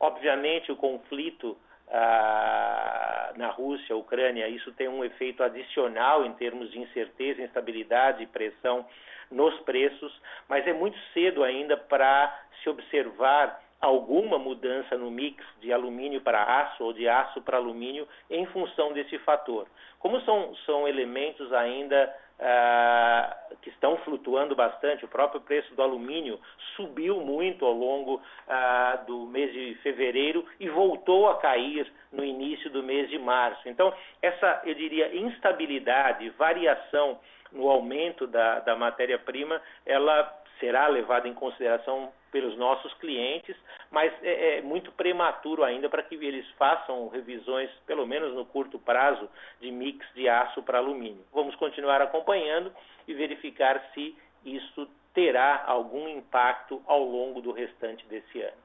[0.00, 1.56] Obviamente, o conflito
[1.88, 8.86] na Rússia, Ucrânia, isso tem um efeito adicional em termos de incerteza, instabilidade e pressão
[9.30, 10.12] nos preços,
[10.48, 16.42] mas é muito cedo ainda para se observar alguma mudança no mix de alumínio para
[16.42, 19.66] aço ou de aço para alumínio em função desse fator.
[19.98, 26.38] Como são, são elementos ainda ah, que estão flutuando bastante, o próprio preço do alumínio
[26.76, 32.70] subiu muito ao longo ah, do mês de fevereiro e voltou a cair no início
[32.70, 33.68] do mês de março.
[33.68, 37.18] Então, essa, eu diria, instabilidade, variação
[37.52, 43.56] no aumento da, da matéria-prima, ela será levada em consideração pelos nossos clientes,
[43.90, 48.78] mas é, é muito prematuro ainda para que eles façam revisões, pelo menos no curto
[48.78, 49.26] prazo,
[49.58, 51.24] de mix de aço para alumínio.
[51.32, 52.70] Vamos continuar acompanhando
[53.08, 58.58] e verificar se isso terá algum impacto ao longo do restante desse ano.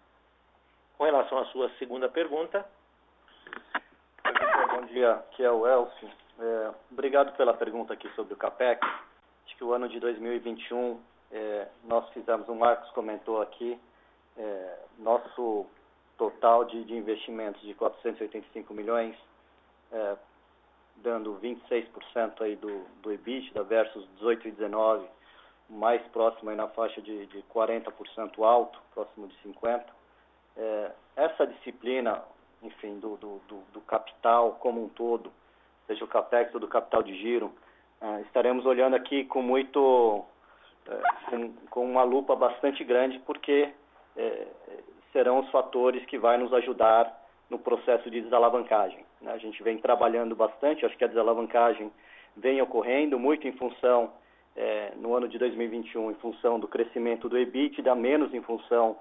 [0.97, 2.65] Com relação à sua segunda pergunta.
[4.75, 6.09] Bom dia, aqui é o Elcio.
[6.41, 8.85] É, obrigado pela pergunta aqui sobre o CAPEX.
[9.45, 10.99] Acho que o ano de 2021,
[11.31, 13.79] é, nós fizemos, o Marcos comentou aqui,
[14.37, 15.65] é, nosso
[16.17, 19.15] total de, de, investimentos de 485 milhões,
[19.91, 20.15] é,
[20.97, 25.07] dando 26% aí do, do EBITDA versus 18 e 19,
[25.69, 29.83] mais próximo aí na faixa de, de 40% alto, próximo de 50%.
[30.57, 32.21] É, essa disciplina,
[32.61, 33.41] enfim, do, do,
[33.73, 35.31] do capital como um todo,
[35.87, 37.51] seja o CAPEX ou do capital de giro,
[38.01, 40.25] uh, estaremos olhando aqui com muito,
[41.29, 43.69] com, com, uma lupa bastante grande, porque
[44.15, 44.47] uh,
[45.11, 49.05] serão os fatores que vai nos ajudar no processo de desalavancagem.
[49.21, 49.31] Né?
[49.31, 51.91] A gente vem trabalhando bastante, acho que a desalavancagem
[52.35, 54.13] vem ocorrendo muito em função,
[54.97, 58.97] no ano de 2021, em função do crescimento do EBITDA, menos em função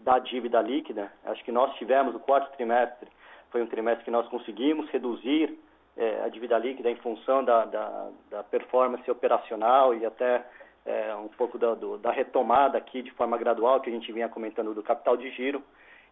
[0.00, 1.12] da dívida líquida.
[1.24, 3.10] Acho que nós tivemos o quarto trimestre
[3.54, 5.56] foi um trimestre que nós conseguimos reduzir
[5.96, 10.44] é, a dívida líquida em função da, da, da performance operacional e até
[10.84, 14.28] é, um pouco da, do, da retomada aqui de forma gradual que a gente vinha
[14.28, 15.62] comentando do capital de giro.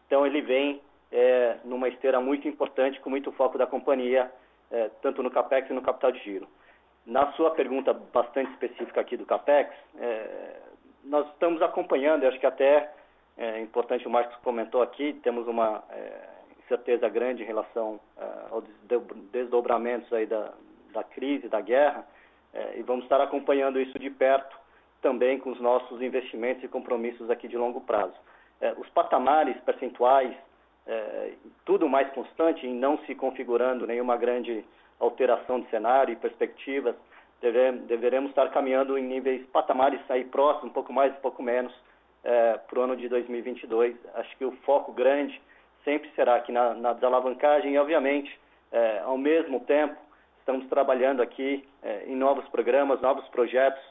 [0.07, 0.81] Então ele vem
[1.11, 4.33] é, numa esteira muito importante com muito foco da companhia,
[4.71, 6.49] é, tanto no capex e no capital de giro.
[7.05, 10.57] Na sua pergunta bastante específica aqui do capex, é,
[11.05, 12.93] nós estamos acompanhando, acho que até
[13.37, 16.33] é importante o Marcos comentou aqui, temos uma é,
[16.65, 18.65] incerteza grande em relação uh, aos
[19.33, 20.53] desdobramentos aí da,
[20.93, 22.07] da crise, da guerra,
[22.55, 24.62] uh, e vamos estar acompanhando isso de perto
[25.03, 28.15] também com os nossos investimentos e compromissos aqui de longo prazo.
[28.61, 30.35] Uh, os patamares percentuais,
[31.65, 34.65] tudo mais constante e não se configurando nenhuma grande
[34.99, 36.97] alteração de cenário e perspectivas,
[37.87, 41.73] deveremos estar caminhando em níveis patamares aí próximos, um pouco mais, um pouco menos,
[42.23, 43.95] para o ano de 2022.
[44.15, 45.41] Acho que o foco grande
[45.85, 48.37] sempre será aqui na, na desalavancagem e, obviamente,
[48.71, 49.97] é, ao mesmo tempo,
[50.39, 53.83] estamos trabalhando aqui é, em novos programas, novos projetos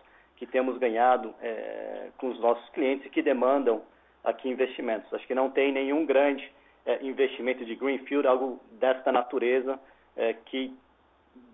[0.42, 3.84] que temos ganhado é, com os nossos clientes que demandam
[4.24, 5.14] aqui investimentos.
[5.14, 6.52] Acho que não tem nenhum grande
[6.84, 9.80] é, investimento de greenfield, algo desta natureza,
[10.18, 10.76] é, que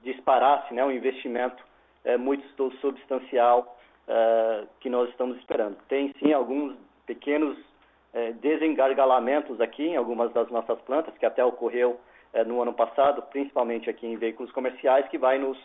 [0.03, 1.61] disparasse né, um investimento
[2.05, 2.47] é, muito
[2.79, 3.75] substancial
[4.79, 5.75] que nós estamos esperando.
[5.89, 7.57] Tem sim alguns pequenos
[8.13, 11.99] é, desengargalamentos aqui em algumas das nossas plantas, que até ocorreu
[12.31, 15.57] é, no ano passado, principalmente aqui em veículos comerciais, que vai nos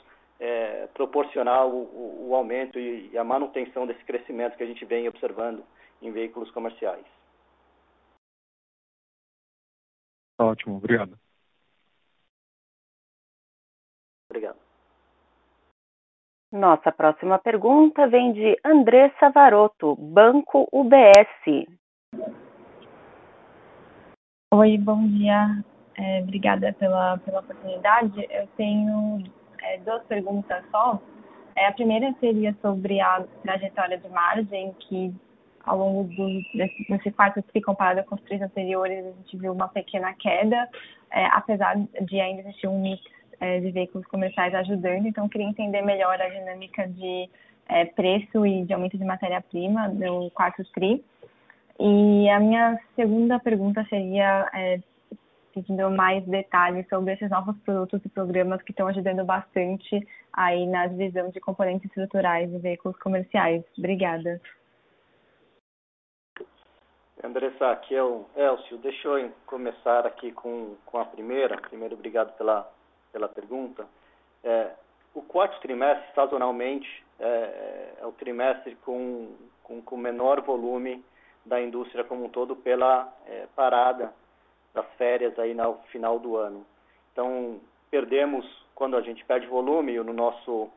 [0.43, 4.85] é, proporcionar o, o, o aumento e, e a manutenção desse crescimento que a gente
[4.85, 5.63] vem observando
[6.03, 7.07] em veículos comerciais.
[10.41, 11.17] Ótimo, obrigado.
[14.29, 14.59] Obrigado.
[16.51, 21.69] Nossa próxima pergunta vem de Andressa Varoto, Banco UBS.
[24.53, 25.65] Oi, bom dia.
[25.97, 28.27] É, obrigada pela, pela oportunidade.
[28.29, 29.23] Eu tenho
[29.63, 31.01] é, duas perguntas só.
[31.57, 35.15] É, a primeira seria sobre a trajetória de margem, que
[35.65, 39.53] ao longo do, desse, desse quarto se comparado com os três anteriores, a gente viu
[39.53, 40.69] uma pequena queda,
[41.11, 43.03] é, apesar de ainda existir um mix
[43.41, 45.07] é, de veículos comerciais ajudando.
[45.07, 47.29] Então, queria entender melhor a dinâmica de
[47.69, 51.05] é, preço e de aumento de matéria-prima do quarto TRI.
[51.79, 54.81] E a minha segunda pergunta seria é,
[55.53, 60.87] pedindo mais detalhes sobre esses novos produtos e programas que estão ajudando bastante aí na
[60.87, 63.63] divisão de componentes estruturais de veículos comerciais.
[63.79, 64.41] Obrigada.
[67.23, 68.79] Andressa, aqui é o Elcio.
[68.79, 71.57] Deixa eu começar aqui com, com a primeira.
[71.57, 72.69] Primeiro, obrigado pela
[73.13, 73.87] pela pergunta.
[74.43, 74.71] É,
[75.15, 76.89] o quarto trimestre, sazonalmente,
[77.21, 81.05] é, é o trimestre com, com, com, menor volume
[81.45, 84.13] da indústria como um todo pela é, parada
[84.75, 86.65] das férias aí no final do ano.
[87.13, 87.61] Então,
[87.91, 90.71] perdemos, quando a gente perde volume, no nosso,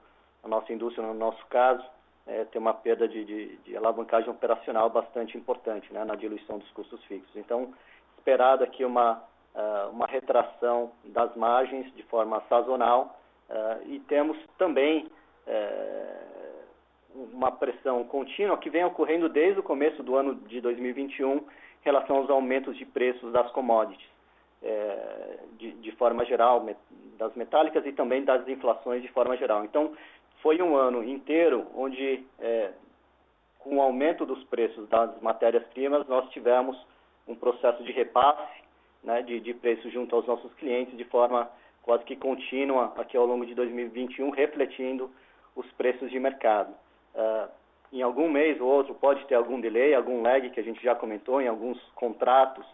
[0.44, 1.84] na nossa indústria, no nosso caso,
[2.28, 6.70] é, tem uma perda de, de, de, alavancagem operacional bastante importante né, na diluição dos
[6.72, 7.36] custos fixos.
[7.36, 7.74] Então,
[8.18, 9.24] esperado aqui uma
[9.56, 13.18] uh, uma retração das margens de forma sazonal
[13.50, 15.08] uh, e temos também
[15.48, 16.26] uh,
[17.34, 21.42] uma pressão contínua que vem ocorrendo desde o começo do ano de 2021 em
[21.86, 24.10] relação aos aumentos de preços das commodities,
[25.58, 26.68] de, de forma geral,
[27.18, 29.64] das metálicas e também das inflações de forma geral.
[29.64, 29.94] Então,
[30.42, 32.26] foi um ano inteiro onde,
[33.60, 36.76] com o aumento dos preços das matérias-primas, nós tivemos
[37.28, 38.64] um processo de repasse
[39.04, 41.50] né, de, de preço junto aos nossos clientes de forma
[41.84, 45.10] quase que contínua aqui ao longo de 2021, refletindo
[45.56, 46.74] os preços de mercado.
[47.14, 47.50] Uh,
[47.92, 50.96] em algum mês ou outro pode ter algum delay, algum lag que a gente já
[50.96, 52.66] comentou, em alguns contratos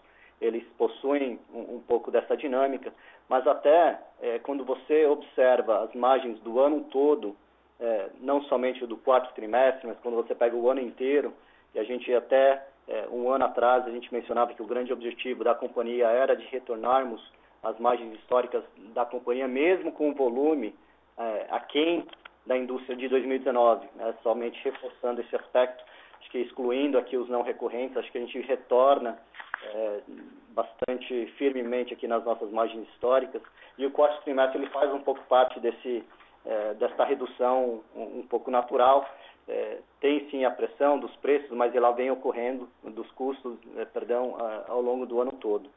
[0.42, 2.92] eles possuem um, um pouco dessa dinâmica,
[3.30, 7.36] mas até é, quando você observa as margens do ano todo,
[7.80, 11.32] é, não somente do quarto trimestre, mas quando você pega o ano inteiro,
[11.74, 15.44] e a gente até é, um ano atrás a gente mencionava que o grande objetivo
[15.44, 17.22] da companhia era de retornarmos
[17.64, 20.76] às margens históricas da companhia, mesmo com o volume
[21.18, 22.06] é, aquém
[22.46, 25.84] da indústria de 2019, né, somente reforçando esse aspecto,
[26.20, 29.18] acho que excluindo aqui os não recorrentes, acho que a gente retorna
[29.64, 30.02] é,
[30.50, 33.42] bastante firmemente aqui nas nossas margens históricas,
[33.78, 36.04] e o quarto trimestre ele faz um pouco parte desse,
[36.46, 39.08] é, dessa redução um, um pouco natural,
[39.48, 44.36] é, tem sim a pressão dos preços, mas ela vem ocorrendo dos custos, é, perdão,
[44.40, 45.70] a, ao longo do ano todo.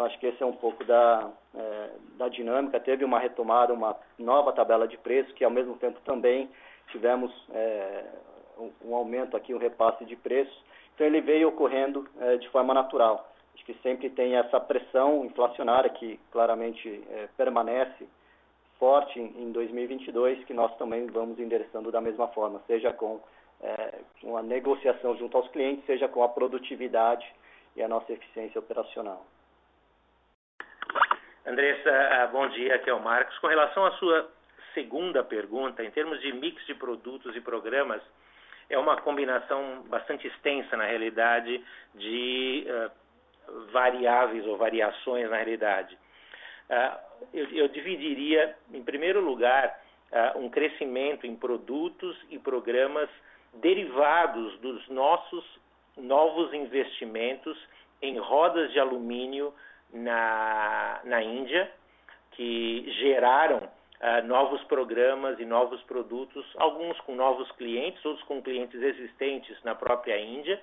[0.00, 2.80] Então acho que esse é um pouco da, é, da dinâmica.
[2.80, 6.48] Teve uma retomada, uma nova tabela de preços, que ao mesmo tempo também
[6.90, 8.04] tivemos é,
[8.58, 10.58] um, um, aumento aqui, um repasse de preços.
[10.94, 13.30] Então ele veio ocorrendo é, de forma natural.
[13.54, 18.08] Acho que sempre tem essa pressão inflacionária que claramente é, permanece
[18.78, 23.20] forte em 2022 que nós também vamos endereçando da mesma forma, seja com,
[23.62, 27.30] é, com a negociação junto aos clientes, seja com a produtividade
[27.76, 29.26] e a nossa eficiência operacional.
[31.46, 33.38] Andressa, ah, bom dia, aqui é o Marcos.
[33.38, 34.30] Com relação à sua
[34.74, 38.02] segunda pergunta, em termos de mix de produtos e programas,
[38.68, 41.64] é uma combinação bastante extensa, na realidade,
[41.94, 42.90] de uh,
[43.72, 45.96] variáveis ou variações, na realidade.
[46.68, 49.80] Uh, eu, eu dividiria, em primeiro lugar,
[50.12, 53.08] uh, um crescimento em produtos e programas
[53.54, 55.44] derivados dos nossos
[55.96, 57.58] novos investimentos
[58.02, 59.54] em rodas de alumínio
[59.92, 61.70] na, na Índia,
[62.32, 68.80] que geraram uh, novos programas e novos produtos, alguns com novos clientes, outros com clientes
[68.80, 70.60] existentes na própria Índia.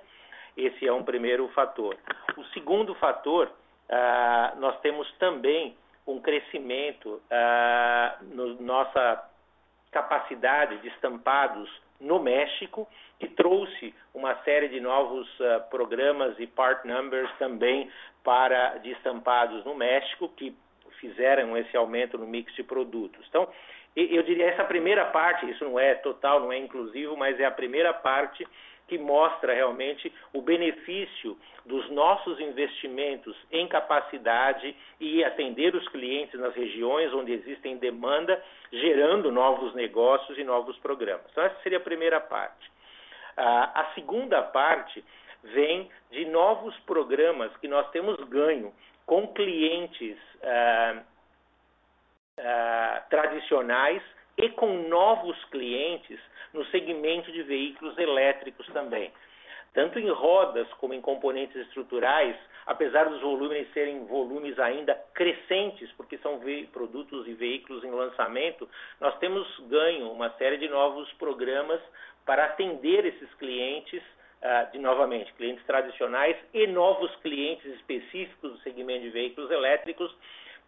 [0.55, 1.95] Esse é um primeiro fator.
[2.35, 9.29] O segundo fator, uh, nós temos também um crescimento uh, no nossa
[9.91, 11.69] capacidade de estampados
[11.99, 12.87] no México,
[13.19, 17.89] que trouxe uma série de novos uh, programas e part numbers também
[18.23, 20.55] para de estampados no México, que
[20.99, 23.23] fizeram esse aumento no mix de produtos.
[23.29, 23.47] Então,
[23.95, 27.51] eu diria essa primeira parte, isso não é total, não é inclusivo, mas é a
[27.51, 28.45] primeira parte
[28.87, 36.55] que mostra realmente o benefício dos nossos investimentos em capacidade e atender os clientes nas
[36.55, 38.41] regiões onde existem demanda,
[38.71, 41.25] gerando novos negócios e novos programas.
[41.31, 42.71] Então, essa seria a primeira parte.
[43.37, 45.03] A segunda parte
[45.43, 48.73] vem de novos programas que nós temos ganho
[49.05, 50.17] com clientes.
[50.43, 51.03] Ah,
[52.37, 54.01] uh, tradicionais
[54.37, 56.19] e com novos clientes
[56.53, 59.11] no segmento de veículos elétricos também.
[59.73, 62.35] Tanto em rodas como em componentes estruturais,
[62.67, 66.39] apesar dos volumes serem volumes ainda crescentes, porque são
[66.71, 71.81] produtos e veículos em lançamento, nós temos ganho uma série de novos programas
[72.25, 74.03] para atender esses clientes
[74.37, 80.15] Uh, de novamente clientes tradicionais e novos clientes específicos do segmento de veículos elétricos,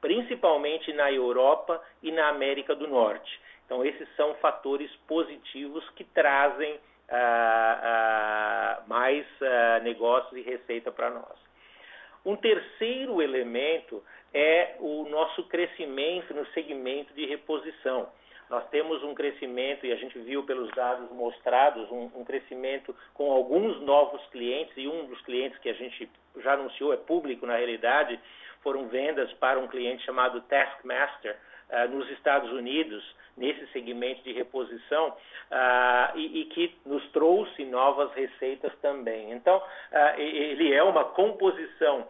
[0.01, 3.39] principalmente na Europa e na América do Norte.
[3.67, 6.79] Então, esses são fatores positivos que trazem uh,
[8.81, 9.23] uh, mais
[9.83, 11.48] negócios e receita para nós.
[12.25, 14.03] Um terceiro elemento
[14.33, 18.09] é o nosso crescimento no segmento de reposição.
[18.49, 23.31] Nós temos um crescimento, e a gente viu pelos dados mostrados, um, um, crescimento com
[23.31, 27.57] alguns novos clientes, e um dos clientes que a gente já anunciou, é público na
[27.57, 28.19] realidade,
[28.61, 31.37] foram vendas para um cliente chamado Taskmaster,
[31.69, 33.03] uh, nos Estados Unidos,
[33.39, 39.31] nesse segmento de reposição, uh, e, e, que nos trouxe novas receitas também.
[39.31, 42.07] Então, uh, ele é uma composição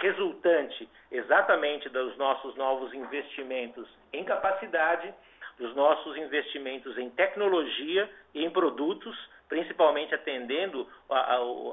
[0.00, 5.12] resultante exatamente dos nossos novos investimentos em capacidade,
[5.58, 9.16] dos nossos investimentos em tecnologia e em produtos,
[9.48, 10.86] principalmente atendendo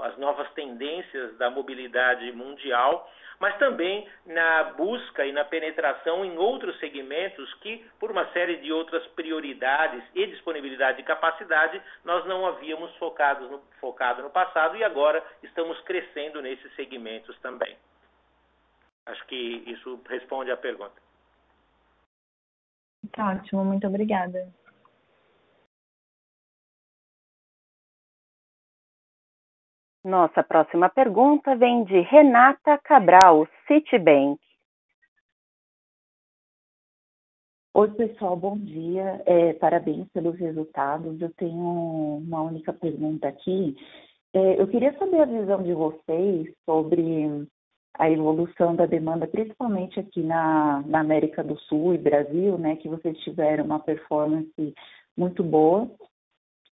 [0.02, 3.10] às novas tendências da mobilidade mundial,
[3.40, 8.72] mas também na busca e na penetração em outros segmentos que, por uma série de
[8.72, 14.84] outras prioridades e disponibilidade de capacidade, nós não havíamos focado no, focado no passado e
[14.84, 17.78] agora estamos crescendo nesses segmentos também.
[19.06, 21.05] Acho que isso responde à pergunta.
[23.12, 24.52] Tá ótimo, muito obrigada.
[30.04, 34.40] Nossa próxima pergunta vem de Renata Cabral, Citibank.
[37.74, 39.22] Oi, pessoal, bom dia.
[39.26, 41.20] É, parabéns pelos resultados.
[41.20, 43.76] Eu tenho uma única pergunta aqui.
[44.32, 47.48] É, eu queria saber a visão de vocês sobre
[47.98, 52.90] a evolução da demanda, principalmente aqui na, na América do Sul e Brasil, né, que
[52.90, 54.74] vocês tiveram uma performance
[55.18, 55.90] muito boa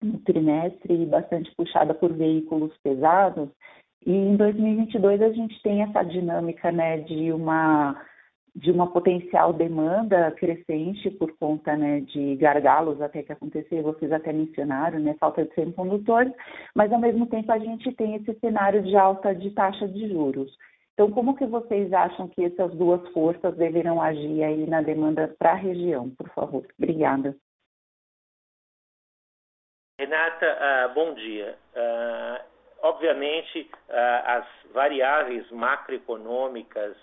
[0.03, 3.49] no trimestre, bastante puxada por veículos pesados.
[4.07, 8.03] E em 2022 a gente tem essa dinâmica, né, de uma
[8.53, 14.33] de uma potencial demanda crescente por conta né, de gargalos até que acontecer, vocês até
[14.33, 16.33] mencionaram, né, falta de semicondutores,
[16.75, 20.51] mas ao mesmo tempo a gente tem esse cenário de alta de taxa de juros.
[21.01, 25.53] Então, como que vocês acham que essas duas forças deverão agir aí na demanda para
[25.53, 26.67] a região, por favor?
[26.79, 27.35] Obrigada.
[29.99, 30.59] Renata,
[30.91, 31.57] uh, bom dia.
[31.75, 32.45] Uh,
[32.83, 36.95] obviamente, uh, as variáveis macroeconômicas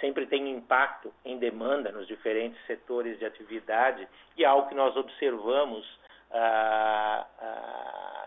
[0.00, 4.96] sempre têm impacto em demanda nos diferentes setores de atividade e é algo que nós
[4.96, 5.86] observamos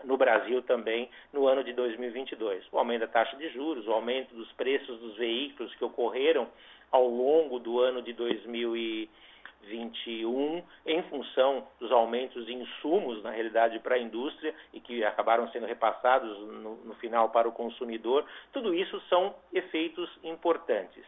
[0.04, 2.64] no Brasil também no ano de 2022.
[2.72, 6.48] O aumento da taxa de juros, o aumento dos preços dos veículos que ocorreram
[6.90, 13.94] ao longo do ano de 2021, em função dos aumentos de insumos, na realidade, para
[13.96, 19.00] a indústria e que acabaram sendo repassados no, no final para o consumidor, tudo isso
[19.08, 21.02] são efeitos importantes.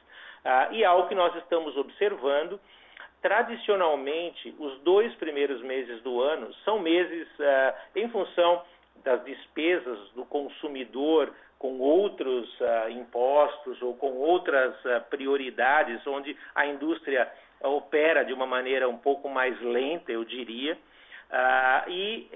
[0.45, 2.59] Ah, e é algo que nós estamos observando
[3.25, 8.63] tradicionalmente, os dois primeiros meses do ano são meses uh, em função
[9.05, 16.67] das despesas do consumidor com outros uh, impostos ou com outras uh, prioridades, onde a
[16.67, 17.31] indústria
[17.63, 20.77] opera de uma maneira um pouco mais lenta, eu diria,
[21.89, 22.29] e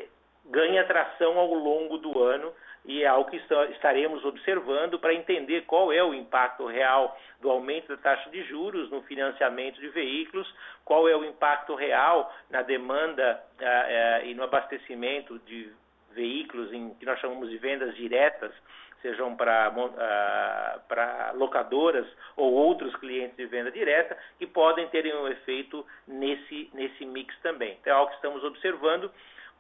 [0.47, 2.51] ganha tração ao longo do ano
[2.89, 3.37] e é algo que
[3.73, 8.91] estaremos observando para entender qual é o impacto real do aumento da taxa de juros
[8.91, 10.51] no financiamento de veículos,
[10.87, 15.71] qual é o impacto real na demanda uh, uh, e no abastecimento de
[16.19, 18.53] veículos em que nós chamamos de vendas diretas,
[19.01, 22.07] sejam para uh, locadoras
[22.37, 27.79] ou outros clientes de venda direta, que podem ter um efeito nesse, nesse mix também.
[27.81, 29.11] Então é algo que estamos observando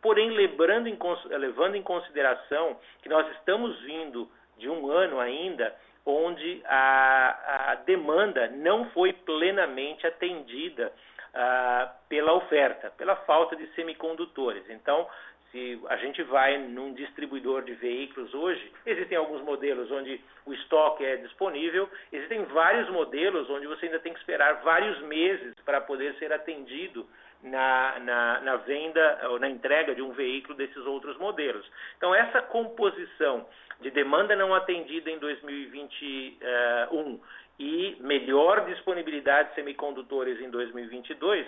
[0.01, 0.99] porém lembrando em,
[1.39, 8.49] levando em consideração que nós estamos vindo de um ano ainda onde a, a demanda
[8.49, 10.93] não foi plenamente atendida
[11.35, 14.69] uh, pela oferta, pela falta de semicondutores.
[14.71, 15.07] Então,
[15.51, 21.05] se a gente vai num distribuidor de veículos hoje, existem alguns modelos onde o estoque
[21.05, 26.15] é disponível, existem vários modelos onde você ainda tem que esperar vários meses para poder
[26.15, 27.07] ser atendido
[27.43, 31.65] na, na, na, venda ou na entrega de um veículo desses outros modelos.
[31.97, 33.47] Então, essa composição
[33.81, 37.21] de demanda não atendida em 2021
[37.59, 41.47] e melhor disponibilidade de semicondutores em 2022,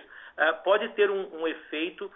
[0.64, 2.10] pode ter um, um efeito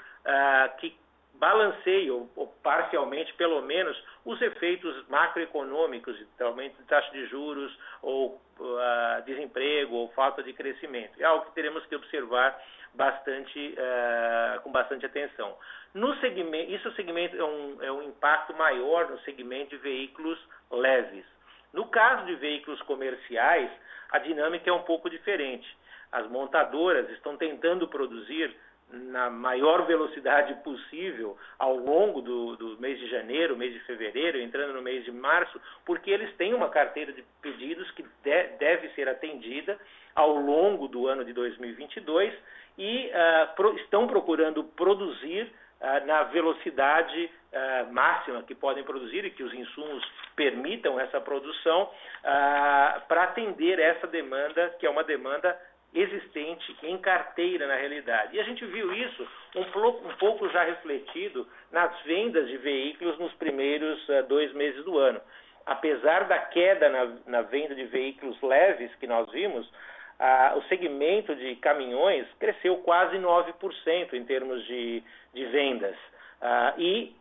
[0.79, 0.97] que
[1.39, 2.29] balanceie, ou,
[2.63, 10.43] parcialmente, pelo menos, os efeitos macroeconômicos, de taxa de juros, ou uh, desemprego, ou falta
[10.43, 11.21] de crescimento.
[11.21, 12.59] É algo que teremos que observar
[12.95, 15.57] bastante, uh, com bastante atenção.
[15.93, 20.39] No segmento, isso segmento é um, é um impacto maior no segmento de veículos
[20.71, 21.25] leves.
[21.73, 23.71] No caso de veículos comerciais,
[24.11, 25.67] a dinâmica é um pouco diferente.
[26.13, 28.57] As montadoras estão tentando produzir
[28.95, 34.75] na maior velocidade possível ao longo do, do, mês de janeiro, mês de fevereiro, entrando
[34.75, 39.09] no mês de março, porque eles têm uma carteira de pedidos que de, deve ser
[39.09, 39.79] atendida
[40.15, 42.33] ao longo do ano de 2022
[42.79, 49.31] e uh, pro, estão procurando produzir uh, na velocidade uh, máxima que podem produzir e
[49.31, 50.05] que os insumos
[50.37, 51.89] permitam essa produção
[53.07, 55.57] para atender essa demanda, que é uma demanda
[55.95, 58.37] existente em carteira na realidade.
[58.37, 63.33] E a gente viu isso um, um pouco já refletido nas vendas de veículos nos
[63.35, 65.21] primeiros uh, dois meses do ano.
[65.65, 71.35] Apesar da queda na, na venda de veículos leves que nós vimos, uh, o segmento
[71.37, 75.97] de caminhões cresceu quase 9% em termos de, de vendas.
[76.43, 77.17] Uh, e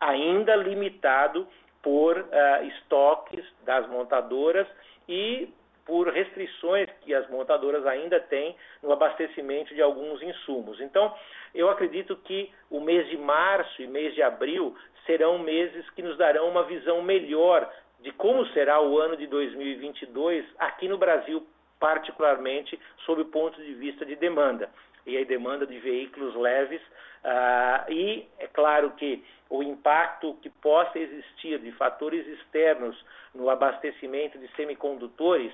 [0.00, 1.46] ainda limitado
[1.82, 2.26] por
[2.62, 4.66] estoques das montadoras
[5.06, 5.52] e
[5.84, 10.80] por restrições que as montadoras ainda têm no abastecimento de alguns insumos.
[10.80, 11.14] Então,
[11.54, 14.74] eu acredito que o mês de março e mês de abril
[15.06, 17.70] serão meses que nos darão uma visão melhor
[18.00, 21.46] de como será o ano de 2022 aqui no Brasil,
[21.78, 24.70] particularmente sob o ponto de vista de demanda
[25.06, 26.80] e a demanda de veículos leves.
[27.24, 32.96] Uh, e é claro que o impacto que possa existir de fatores externos
[33.34, 35.52] no abastecimento de semicondutores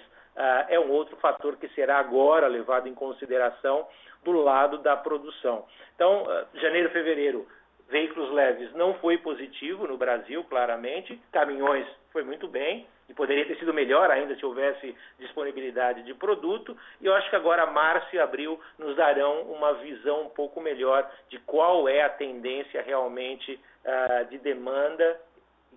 [0.68, 3.86] é um outro fator que será agora levado em consideração
[4.24, 5.64] do lado da produção.
[5.94, 7.46] Então, uh, janeiro, fevereiro,
[7.88, 13.58] veículos leves não foi positivo no Brasil, claramente, caminhões foi muito bem, e poderia ter
[13.58, 16.76] sido melhor ainda se houvesse disponibilidade de produto.
[17.00, 21.10] E eu acho que agora março e abril nos darão uma visão um pouco melhor
[21.28, 25.20] de qual é a tendência realmente uh, de demanda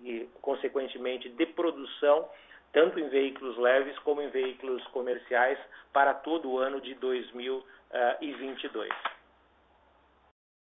[0.04, 2.28] e, consequentemente, de produção
[2.74, 5.58] tanto em veículos leves como em veículos comerciais,
[5.92, 8.92] para todo o ano de 2022.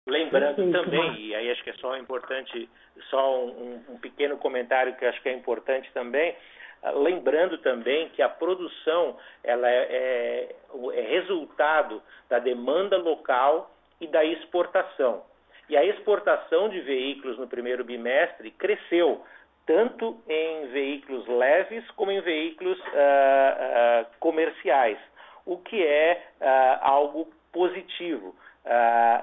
[0.06, 2.68] Lembrando também, e aí acho que é só importante,
[3.08, 6.36] só um, um pequeno comentário que acho que é importante também,
[6.82, 10.56] ah, lembrando também que a produção ela é, é,
[10.94, 15.24] é resultado da demanda local e da exportação.
[15.70, 19.24] E a exportação de veículos no primeiro bimestre cresceu
[19.66, 24.98] tanto em veículos leves como em veículos uh, uh, comerciais,
[25.46, 28.34] o que é uh, algo positivo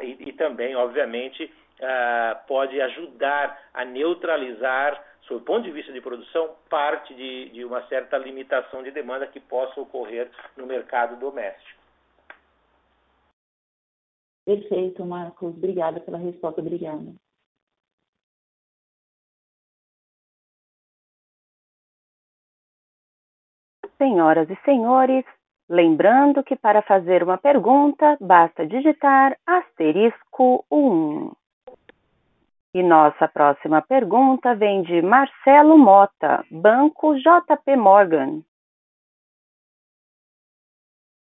[0.02, 1.52] e, e, também, obviamente,
[2.48, 7.82] pode ajudar a neutralizar, sob o ponto de vista de produção, parte de, de uma
[7.88, 11.82] certa limitação de demanda que possa ocorrer no mercado doméstico.
[14.46, 15.56] Perfeito, Marcos.
[15.56, 16.62] Obrigada pela resposta.
[16.62, 17.14] Obrigada.
[24.02, 25.24] Senhoras e senhores,
[25.70, 31.32] lembrando que para fazer uma pergunta basta digitar asterisco 1.
[32.74, 38.42] E nossa próxima pergunta vem de Marcelo Mota, Banco JP Morgan.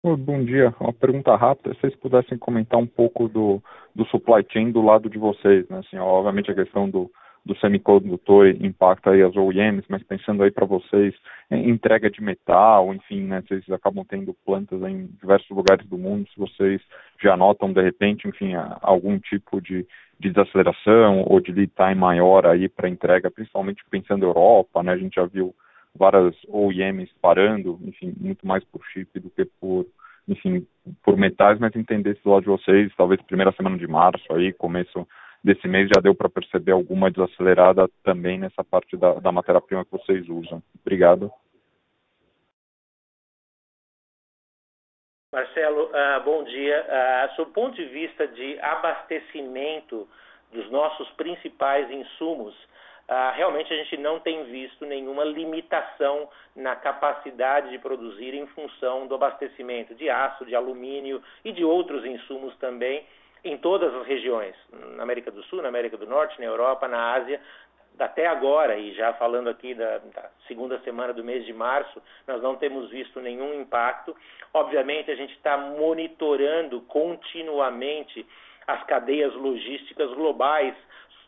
[0.02, 3.62] Bom dia, uma pergunta rápida, se vocês pudessem comentar um pouco do,
[3.94, 5.78] do supply chain do lado de vocês, né?
[5.78, 7.08] Assim, obviamente a questão do,
[7.44, 11.14] do semicondutor impacta aí as OEMs, mas pensando aí para vocês,
[11.50, 16.38] entrega de metal, enfim, né, vocês acabam tendo plantas em diversos lugares do mundo, se
[16.38, 16.80] vocês
[17.22, 19.86] já notam de repente, enfim, algum tipo de,
[20.18, 24.98] de desaceleração ou de lead time maior aí para entrega, principalmente pensando Europa, né, a
[24.98, 25.54] gente já viu
[25.94, 29.86] várias OEMs parando, enfim, muito mais por chip do que por,
[30.26, 30.66] enfim,
[31.02, 34.50] por metais, mas entender se do lado de vocês, talvez primeira semana de março aí,
[34.52, 35.06] começo
[35.44, 39.92] desse mês já deu para perceber alguma desacelerada também nessa parte da, da matéria-prima que
[39.92, 40.62] vocês usam.
[40.80, 41.30] Obrigado.
[45.30, 46.86] Marcelo, uh, bom dia.
[46.86, 50.08] Uh, sob o ponto de vista de abastecimento
[50.50, 57.68] dos nossos principais insumos, uh, realmente a gente não tem visto nenhuma limitação na capacidade
[57.70, 63.04] de produzir em função do abastecimento de aço, de alumínio e de outros insumos também
[63.44, 64.54] em todas as regiões,
[64.96, 67.40] na América do Sul, na América do Norte, na Europa, na Ásia,
[67.98, 72.42] até agora, e já falando aqui da, da, segunda semana do mês de março, nós
[72.42, 74.16] não temos visto nenhum impacto.
[74.52, 78.26] Obviamente, a gente está monitorando continuamente
[78.66, 80.74] as cadeias logísticas globais,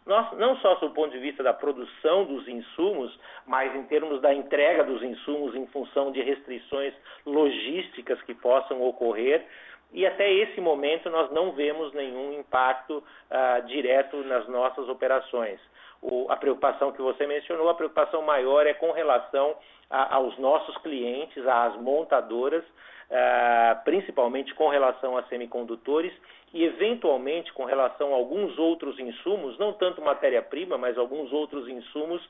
[0.06, 4.84] não só do ponto de vista da produção dos insumos, mas em termos da entrega
[4.84, 6.94] dos insumos em função de restrições
[7.24, 9.44] logísticas que possam ocorrer.
[9.92, 15.60] E até esse momento nós não vemos nenhum impacto uh, direto nas nossas operações.
[16.02, 19.56] O, a preocupação que você mencionou, a preocupação maior é com relação
[19.88, 26.12] a, aos nossos clientes, às montadoras, uh, principalmente com relação a semicondutores
[26.52, 32.22] e, eventualmente, com relação a alguns outros insumos, não tanto matéria-prima, mas alguns outros insumos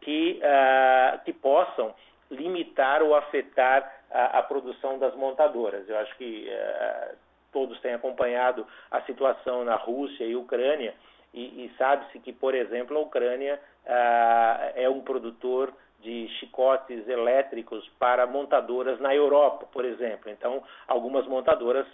[0.00, 1.94] que, uh, que possam
[2.32, 5.88] limitar ou afetar a, a, produção das montadoras.
[5.88, 7.16] Eu acho que uh,
[7.52, 10.94] todos têm acompanhado a situação na Rússia e Ucrânia
[11.32, 17.88] e, e sabe-se que, por exemplo, a Ucrânia ah, é um produtor de chicotes elétricos
[17.98, 20.30] para montadoras na Europa, por exemplo.
[20.30, 21.86] Então, algumas montadoras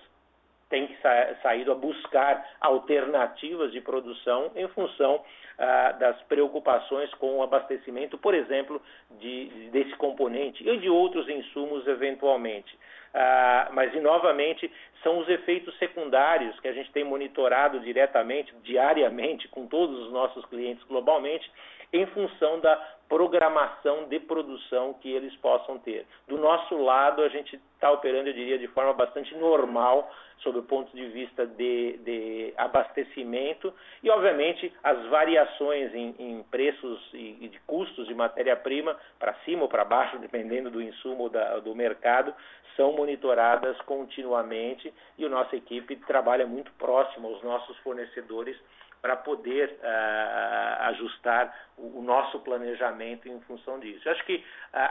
[0.69, 5.23] têm sa saído a buscar alternativas de produção em função
[5.59, 8.81] ah, das preocupações com o abastecimento, por exemplo,
[9.19, 12.79] de, desse componente e de outros insumos eventualmente.
[13.13, 14.71] Ah, mas, e novamente,
[15.03, 20.45] são os efeitos secundários que a gente tem monitorado diretamente, diariamente, com todos os nossos
[20.47, 21.51] clientes globalmente,
[21.93, 22.77] em função da
[23.09, 26.07] programação de produção que eles possam ter.
[26.27, 30.63] Do nosso lado, a gente está operando, eu diria, de forma bastante normal, sob o
[30.63, 33.73] ponto de vista de, de abastecimento,
[34.03, 39.63] e, obviamente, as variações em, em preços e, e, de custos de matéria-prima, para cima
[39.63, 42.35] ou para baixo, dependendo do insumo da, do mercado,
[42.77, 48.57] são monitoradas continuamente e a nossa equipe trabalha muito próximo aos nossos fornecedores
[49.01, 54.07] para poder uh, ajustar o, o, nosso planejamento em função disso.
[54.07, 54.43] Eu acho que, uh,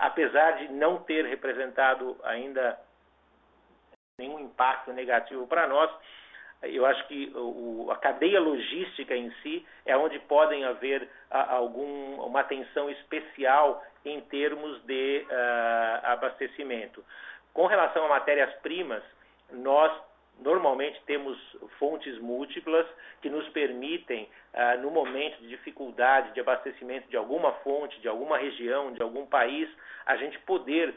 [0.02, 2.80] apesar de não ter representado ainda
[4.18, 5.92] nenhum impacto negativo para nós,
[6.64, 12.40] eu acho que o, a cadeia logística em si é onde podem haver algum, uma
[12.40, 15.24] atenção especial em termos de
[16.02, 17.06] abastecimento.
[17.54, 19.04] Com relação a matérias-primas,
[19.52, 19.92] nós
[20.40, 21.38] normalmente temos
[21.80, 22.86] fontes múltiplas
[23.22, 28.38] que nos permitem, ah, no momento de dificuldade de abastecimento de alguma fonte, de alguma
[28.38, 29.70] região, de algum país,
[30.06, 30.94] a gente poder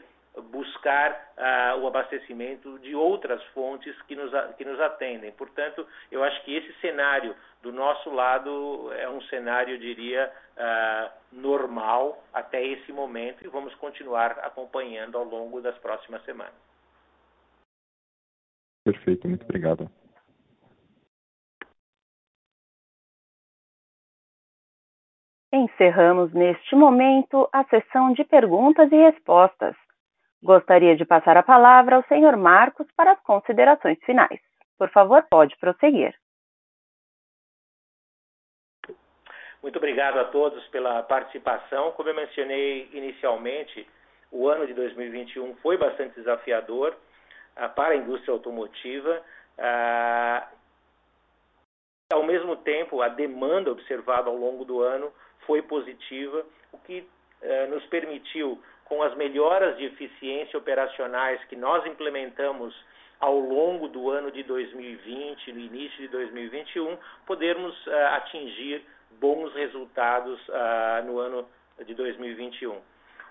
[0.51, 5.31] buscar ah, o abastecimento de outras fontes que nos, que nos atendem.
[5.33, 11.11] Portanto, eu acho que esse cenário do nosso lado é um cenário, eu diria, ah,
[11.31, 16.70] normal até esse momento e vamos continuar acompanhando ao longo das próximas semanas.
[18.83, 19.89] Perfeito, muito obrigado.
[25.53, 29.75] Encerramos neste momento a sessão de perguntas e respostas.
[30.41, 34.39] Gostaria de passar a palavra ao senhor Marcos para as considerações finais.
[34.77, 36.15] Por favor, pode prosseguir.
[39.61, 41.91] Muito obrigado a todos pela participação.
[41.91, 43.87] Como eu mencionei inicialmente,
[44.31, 46.97] o ano de 2021 foi bastante desafiador
[47.69, 49.21] para a indústria automotiva.
[49.57, 50.61] Uh,
[52.11, 55.11] ao mesmo tempo, a demanda observada ao longo do ano
[55.45, 56.99] foi positiva, o que
[57.41, 62.75] uh, nos permitiu com as melhoras de eficiência operacionais que nós implementamos
[63.19, 68.83] ao longo do ano de 2020, no início de 2021, podermos uh, atingir
[69.19, 71.47] bons resultados uh, no ano
[71.85, 72.75] de 2021.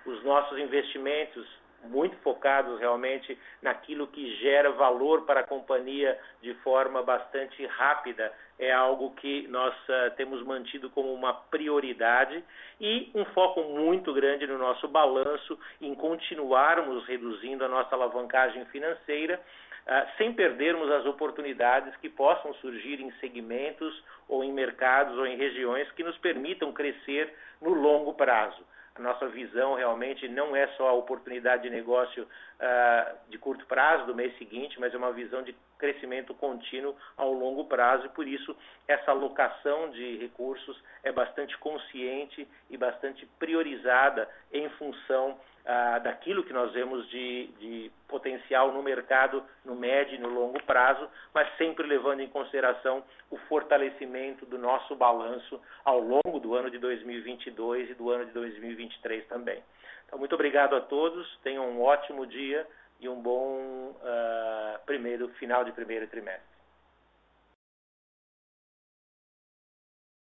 [0.07, 1.47] Os nossos investimentos
[1.85, 8.33] muito focados realmente naquilo que gera valor para a companhia de forma bastante rápida.
[8.59, 12.45] É algo que nós uh, temos mantido como uma prioridade
[12.81, 19.41] e um foco muito grande no nosso balanço em continuarmos reduzindo a nossa alavancagem financeira,
[19.87, 25.37] uh, sem perdermos as oportunidades que possam surgir em segmentos ou em mercados ou em
[25.37, 28.63] regiões que nos permitam crescer no longo prazo.
[28.95, 34.07] A nossa visão realmente não é só a oportunidade de negócio uh, de curto prazo,
[34.07, 38.29] do mês seguinte, mas é uma visão de crescimento contínuo ao longo prazo e por
[38.29, 38.55] isso
[38.87, 46.53] essa alocação de recursos é bastante consciente e bastante priorizada em função ah, daquilo que
[46.53, 51.87] nós vemos de, de, potencial no mercado no médio e no longo prazo, mas sempre
[51.87, 57.95] levando em consideração o fortalecimento do nosso balanço ao longo do ano de 2022 e
[57.95, 59.63] do ano de 2023 também.
[60.07, 62.67] Então, muito obrigado a todos, tenham um ótimo dia
[62.99, 66.51] e um bom uh, primeiro final de primeiro trimestre.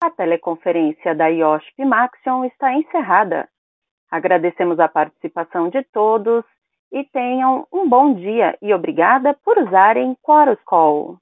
[0.01, 3.49] A teleconferência da IOSP Maxion está encerrada.
[4.09, 6.43] Agradecemos a participação de todos
[6.91, 11.17] e tenham um bom dia e obrigada por usarem Chorus Call.